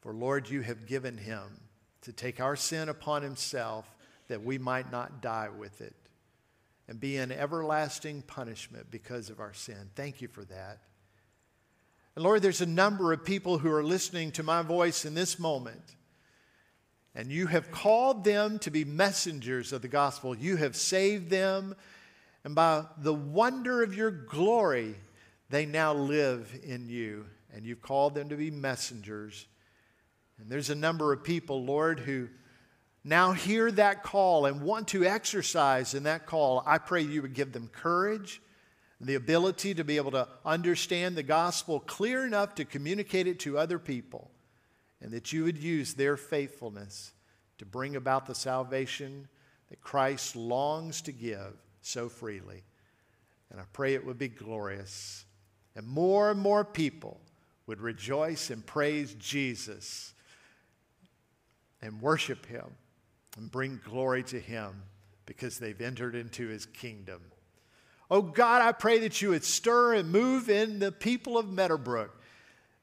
For 0.02 0.14
Lord, 0.14 0.50
you 0.50 0.62
have 0.62 0.86
given 0.86 1.18
Him 1.18 1.63
to 2.04 2.14
take 2.14 2.40
our 2.40 2.56
sin 2.56 2.90
upon 2.90 3.22
Himself 3.22 3.86
that 4.28 4.44
we 4.44 4.58
might 4.58 4.92
not 4.92 5.22
die 5.22 5.50
with 5.50 5.82
it 5.82 5.96
and 6.88 7.00
be 7.00 7.18
in 7.18 7.32
everlasting 7.32 8.22
punishment 8.22 8.88
because 8.92 9.30
of 9.30 9.40
our 9.40 9.54
sin. 9.54 9.90
Thank 9.96 10.22
you 10.22 10.28
for 10.28 10.44
that. 10.46 10.80
And 12.16 12.24
Lord, 12.24 12.42
there's 12.42 12.62
a 12.62 12.66
number 12.66 13.12
of 13.12 13.26
people 13.26 13.58
who 13.58 13.72
are 13.72 13.84
listening 13.84 14.32
to 14.34 14.44
my 14.44 14.62
voice 14.62 15.06
in 15.06 15.16
this 15.16 15.40
moment 15.40 15.96
and 17.16 17.32
you 17.32 17.48
have 17.48 17.72
called 17.72 18.24
them 18.24 18.58
to 18.60 18.72
be 18.72 18.86
messengers 18.86 19.72
of 19.72 19.82
the 19.82 19.88
gospel. 19.88 20.36
You 20.36 20.56
have 20.58 20.76
saved 20.76 21.30
them, 21.30 21.76
and 22.44 22.56
by 22.56 22.86
the 22.98 23.14
wonder 23.14 23.84
of 23.84 23.96
your 23.96 24.10
glory, 24.10 24.96
they 25.50 25.66
now 25.66 25.94
live 25.94 26.60
in 26.64 26.90
you. 26.90 27.26
And 27.54 27.66
you've 27.66 27.84
called 27.84 28.16
them 28.16 28.30
to 28.30 28.36
be 28.36 28.50
messengers. 28.50 29.46
And 30.44 30.52
there's 30.52 30.70
a 30.70 30.76
number 30.76 31.14
of 31.14 31.24
people, 31.24 31.64
Lord, 31.64 32.02
who 32.02 32.28
now 33.06 33.32
hear 33.32 33.72
that 33.72 34.04
call 34.04 34.46
and 34.46 34.62
want 34.62 34.90
to 34.90 35.06
exercise 35.06 35.94
in 35.94 36.04
that 36.04 36.26
call. 36.26 36.62
I 36.66 36.80
pray 36.80 37.02
you 37.02 37.22
would 37.22 37.34
give 37.34 37.54
them 37.54 37.70
courage, 37.70 38.42
the 39.00 39.16
ability 39.16 39.74
to 39.76 39.86
be 39.86 39.96
able 39.96 40.12
to 40.12 40.28
understand 40.46 41.16
the 41.16 41.24
gospel 41.24 41.80
clear 41.80 42.26
enough 42.26 42.56
to 42.56 42.66
communicate 42.66 43.26
it 43.26 43.40
to 43.40 43.58
other 43.58 43.80
people 43.80 44.32
and 45.02 45.14
that 45.14 45.32
you 45.32 45.46
would 45.46 45.58
use 45.58 45.94
their 45.94 46.18
faithfulness 46.18 47.14
to 47.58 47.66
bring 47.66 47.96
about 47.96 48.26
the 48.26 48.36
salvation 48.36 49.30
that 49.70 49.80
Christ 49.80 50.36
longs 50.36 51.02
to 51.04 51.14
give 51.14 51.54
so 51.82 52.10
freely. 52.10 52.64
And 53.50 53.62
I 53.62 53.64
pray 53.72 53.94
it 53.94 54.06
would 54.06 54.18
be 54.18 54.28
glorious. 54.28 55.24
And 55.74 55.88
more 55.88 56.32
and 56.32 56.40
more 56.40 56.66
people 56.66 57.22
would 57.66 57.80
rejoice 57.80 58.50
and 58.50 58.66
praise 58.66 59.14
Jesus 59.14 60.13
and 61.84 62.02
worship 62.02 62.46
him 62.46 62.66
and 63.38 63.52
bring 63.52 63.80
glory 63.84 64.24
to 64.24 64.40
him 64.40 64.84
because 65.26 65.60
they've 65.60 65.82
entered 65.82 66.16
into 66.16 66.48
his 66.48 66.66
kingdom. 66.66 67.22
Oh 68.10 68.22
God, 68.22 68.62
I 68.62 68.72
pray 68.72 69.00
that 69.00 69.22
you 69.22 69.30
would 69.30 69.44
stir 69.44 69.94
and 69.94 70.12
move 70.12 70.50
in 70.50 70.80
the 70.80 70.92
people 70.92 71.38
of 71.38 71.52
Meadowbrook 71.52 72.22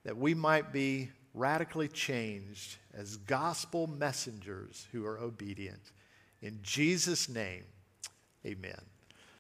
that 0.05 0.17
we 0.17 0.35
might 0.35 0.73
be 0.73 1.11
radically 1.35 1.89
changed 1.89 2.77
as 2.93 3.17
gospel 3.17 3.87
messengers 3.87 4.87
who 4.93 5.07
are 5.07 5.19
obedient. 5.19 5.93
In 6.43 6.59
Jesus' 6.63 7.29
name, 7.29 7.65
amen. 8.45 8.81